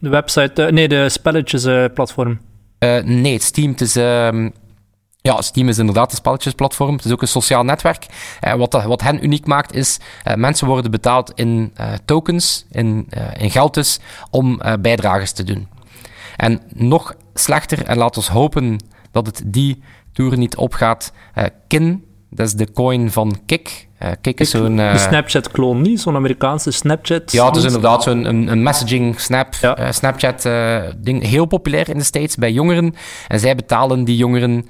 de 0.00 0.08
website, 0.08 0.68
nee, 0.72 0.88
de 0.88 1.08
spelletjesplatform. 1.08 2.40
nee, 3.04 3.40
Steam, 3.40 3.70
het 3.70 3.80
is... 3.80 3.96
Um, 3.96 4.52
ja, 5.20 5.40
Steam 5.40 5.68
is 5.68 5.78
inderdaad 5.78 6.10
een 6.10 6.16
spelletjesplatform. 6.16 6.96
Het 6.96 7.04
is 7.04 7.12
ook 7.12 7.22
een 7.22 7.28
sociaal 7.28 7.64
netwerk. 7.64 8.06
wat, 8.56 8.82
wat 8.84 9.02
hen 9.02 9.24
uniek 9.24 9.46
maakt 9.46 9.74
is, 9.74 9.98
mensen 10.34 10.66
worden 10.66 10.90
betaald 10.90 11.32
in 11.34 11.72
tokens, 12.04 12.66
in, 12.70 13.08
in 13.38 13.50
geld 13.50 13.74
dus, 13.74 14.00
om 14.30 14.60
bijdrages 14.80 15.32
te 15.32 15.44
doen. 15.44 15.68
En 16.36 16.60
nog 16.74 17.14
slechter, 17.34 17.84
en 17.84 17.96
laten 17.96 18.22
we 18.22 18.32
hopen 18.32 18.78
dat 19.10 19.26
het 19.26 19.42
die 19.46 19.82
toer 20.18 20.38
niet 20.38 20.56
opgaat. 20.56 21.12
Uh, 21.38 21.44
Kin, 21.66 22.04
dat 22.30 22.46
is 22.46 22.52
de 22.52 22.72
coin 22.72 23.10
van 23.10 23.38
Kik. 23.46 23.88
Uh, 24.02 24.08
Kik 24.20 24.40
is 24.40 24.50
zo'n... 24.50 24.78
Uh, 24.78 24.92
de 24.92 24.98
Snapchat-kloon 24.98 25.82
niet? 25.82 26.00
Zo'n 26.00 26.14
Amerikaanse 26.14 26.70
Snapchat? 26.70 27.32
Ja, 27.32 27.46
het 27.46 27.56
is 27.56 27.64
inderdaad 27.64 28.02
zo'n 28.02 28.24
een, 28.24 28.48
een 28.48 28.62
messaging 28.62 29.20
snap, 29.20 29.54
ja. 29.54 29.92
Snapchat-ding. 29.92 31.22
heel 31.22 31.46
populair 31.46 31.88
in 31.88 31.98
de 31.98 32.04
States 32.04 32.36
bij 32.36 32.52
jongeren. 32.52 32.94
En 33.28 33.40
zij 33.40 33.54
betalen 33.54 34.04
die 34.04 34.16
jongeren 34.16 34.66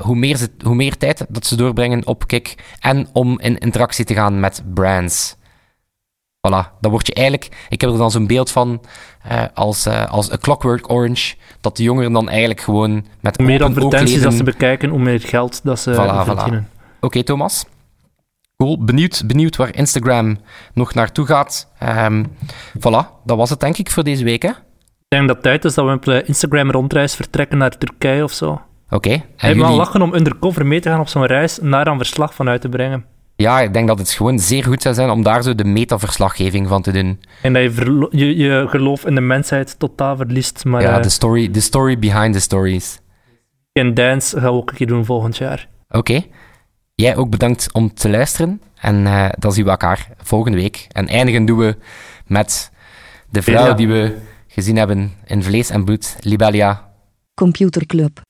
hoe, 0.00 0.16
meer 0.16 0.36
ze, 0.36 0.48
hoe 0.64 0.74
meer 0.74 0.96
tijd 0.96 1.26
dat 1.28 1.46
ze 1.46 1.56
doorbrengen 1.56 2.06
op 2.06 2.26
Kik. 2.26 2.54
En 2.80 3.08
om 3.12 3.40
in 3.40 3.58
interactie 3.58 4.04
te 4.04 4.14
gaan 4.14 4.40
met 4.40 4.62
brands. 4.74 5.36
Voilà, 6.48 6.80
dan 6.80 6.90
word 6.90 7.06
je 7.06 7.14
eigenlijk... 7.14 7.66
Ik 7.68 7.80
heb 7.80 7.90
er 7.90 7.98
dan 7.98 8.10
zo'n 8.10 8.26
beeld 8.26 8.50
van 8.50 8.80
uh, 9.30 9.42
als, 9.54 9.86
uh, 9.86 10.10
als 10.10 10.32
A 10.32 10.36
Clockwork 10.36 10.90
Orange, 10.90 11.34
dat 11.60 11.76
de 11.76 11.82
jongeren 11.82 12.12
dan 12.12 12.28
eigenlijk 12.28 12.60
gewoon 12.60 13.06
met 13.20 13.36
Hoe 13.36 13.46
meer 13.46 13.64
advertenties 13.64 14.22
dat 14.22 14.34
ze 14.34 14.42
bekijken, 14.42 14.88
hoe 14.88 14.98
meer 14.98 15.20
geld 15.20 15.60
dat 15.64 15.80
ze 15.80 15.92
voilà, 15.92 16.24
verdienen. 16.24 16.68
Voilà. 16.68 16.78
Oké, 16.96 17.06
okay, 17.06 17.22
Thomas. 17.22 17.64
Cool, 18.56 18.84
benieuwd, 18.84 19.22
benieuwd 19.26 19.56
waar 19.56 19.74
Instagram 19.74 20.38
nog 20.74 20.94
naartoe 20.94 21.26
gaat. 21.26 21.72
Um, 21.82 22.32
voilà, 22.78 23.22
dat 23.24 23.36
was 23.36 23.50
het 23.50 23.60
denk 23.60 23.76
ik 23.78 23.90
voor 23.90 24.04
deze 24.04 24.24
week, 24.24 24.42
hè? 24.42 24.48
Ik 24.48 25.16
denk 25.16 25.26
dat 25.26 25.36
het 25.36 25.44
tijd 25.44 25.64
is 25.64 25.74
dat 25.74 25.86
we 25.86 25.92
op 25.92 26.24
Instagram 26.26 26.70
rondreis 26.70 27.14
vertrekken 27.14 27.58
naar 27.58 27.78
Turkije 27.78 28.24
of 28.24 28.32
zo. 28.32 28.60
Oké. 28.90 29.10
Ik 29.10 29.24
En 29.36 29.54
jullie- 29.54 29.76
lachen 29.76 30.02
om 30.02 30.14
undercover 30.14 30.66
mee 30.66 30.80
te 30.80 30.88
gaan 30.88 31.00
op 31.00 31.08
zo'n 31.08 31.26
reis 31.26 31.60
en 31.60 31.70
daar 31.70 31.84
dan 31.84 31.96
verslag 31.96 32.34
van 32.34 32.48
uit 32.48 32.60
te 32.60 32.68
brengen. 32.68 33.04
Ja, 33.40 33.60
ik 33.60 33.72
denk 33.72 33.88
dat 33.88 33.98
het 33.98 34.10
gewoon 34.10 34.38
zeer 34.38 34.64
goed 34.64 34.82
zou 34.82 34.94
zijn 34.94 35.10
om 35.10 35.22
daar 35.22 35.42
zo 35.42 35.54
de 35.54 35.64
metaverslaggeving 35.64 36.68
van 36.68 36.82
te 36.82 36.92
doen. 36.92 37.20
En 37.42 37.52
dat 37.52 37.62
je, 37.62 38.08
je, 38.10 38.36
je 38.36 38.66
geloof 38.68 39.04
in 39.06 39.14
de 39.14 39.20
mensheid 39.20 39.78
totaal 39.78 40.16
verliest. 40.16 40.64
Maar 40.64 40.82
ja, 40.82 40.96
eh, 40.96 41.02
de 41.02 41.08
story, 41.08 41.50
de 41.50 41.60
story 41.60 41.98
behind 41.98 42.34
the 42.34 42.40
stories. 42.40 43.00
en 43.72 43.94
dance 43.94 44.40
gaan 44.40 44.50
we 44.52 44.56
ook 44.58 44.70
een 44.70 44.76
keer 44.76 44.86
doen 44.86 45.04
volgend 45.04 45.36
jaar. 45.36 45.68
Oké. 45.88 46.22
Jij 46.94 47.16
ook 47.16 47.30
bedankt 47.30 47.68
om 47.72 47.94
te 47.94 48.10
luisteren. 48.10 48.60
En 48.80 49.06
eh, 49.06 49.28
dan 49.38 49.52
zien 49.52 49.64
we 49.64 49.70
elkaar 49.70 50.08
volgende 50.22 50.58
week. 50.58 50.86
En 50.92 51.08
eindigen 51.08 51.44
doen 51.44 51.58
we 51.58 51.76
met 52.26 52.70
de 53.30 53.42
vrouw 53.42 53.66
Ja. 53.66 53.72
die 53.72 53.88
we 53.88 54.16
gezien 54.46 54.76
hebben 54.76 55.12
in 55.26 55.42
Vlees 55.42 55.70
en 55.70 55.84
Bloed, 55.84 56.16
Libelia. 56.20 56.88
Computerclub. 57.34 58.20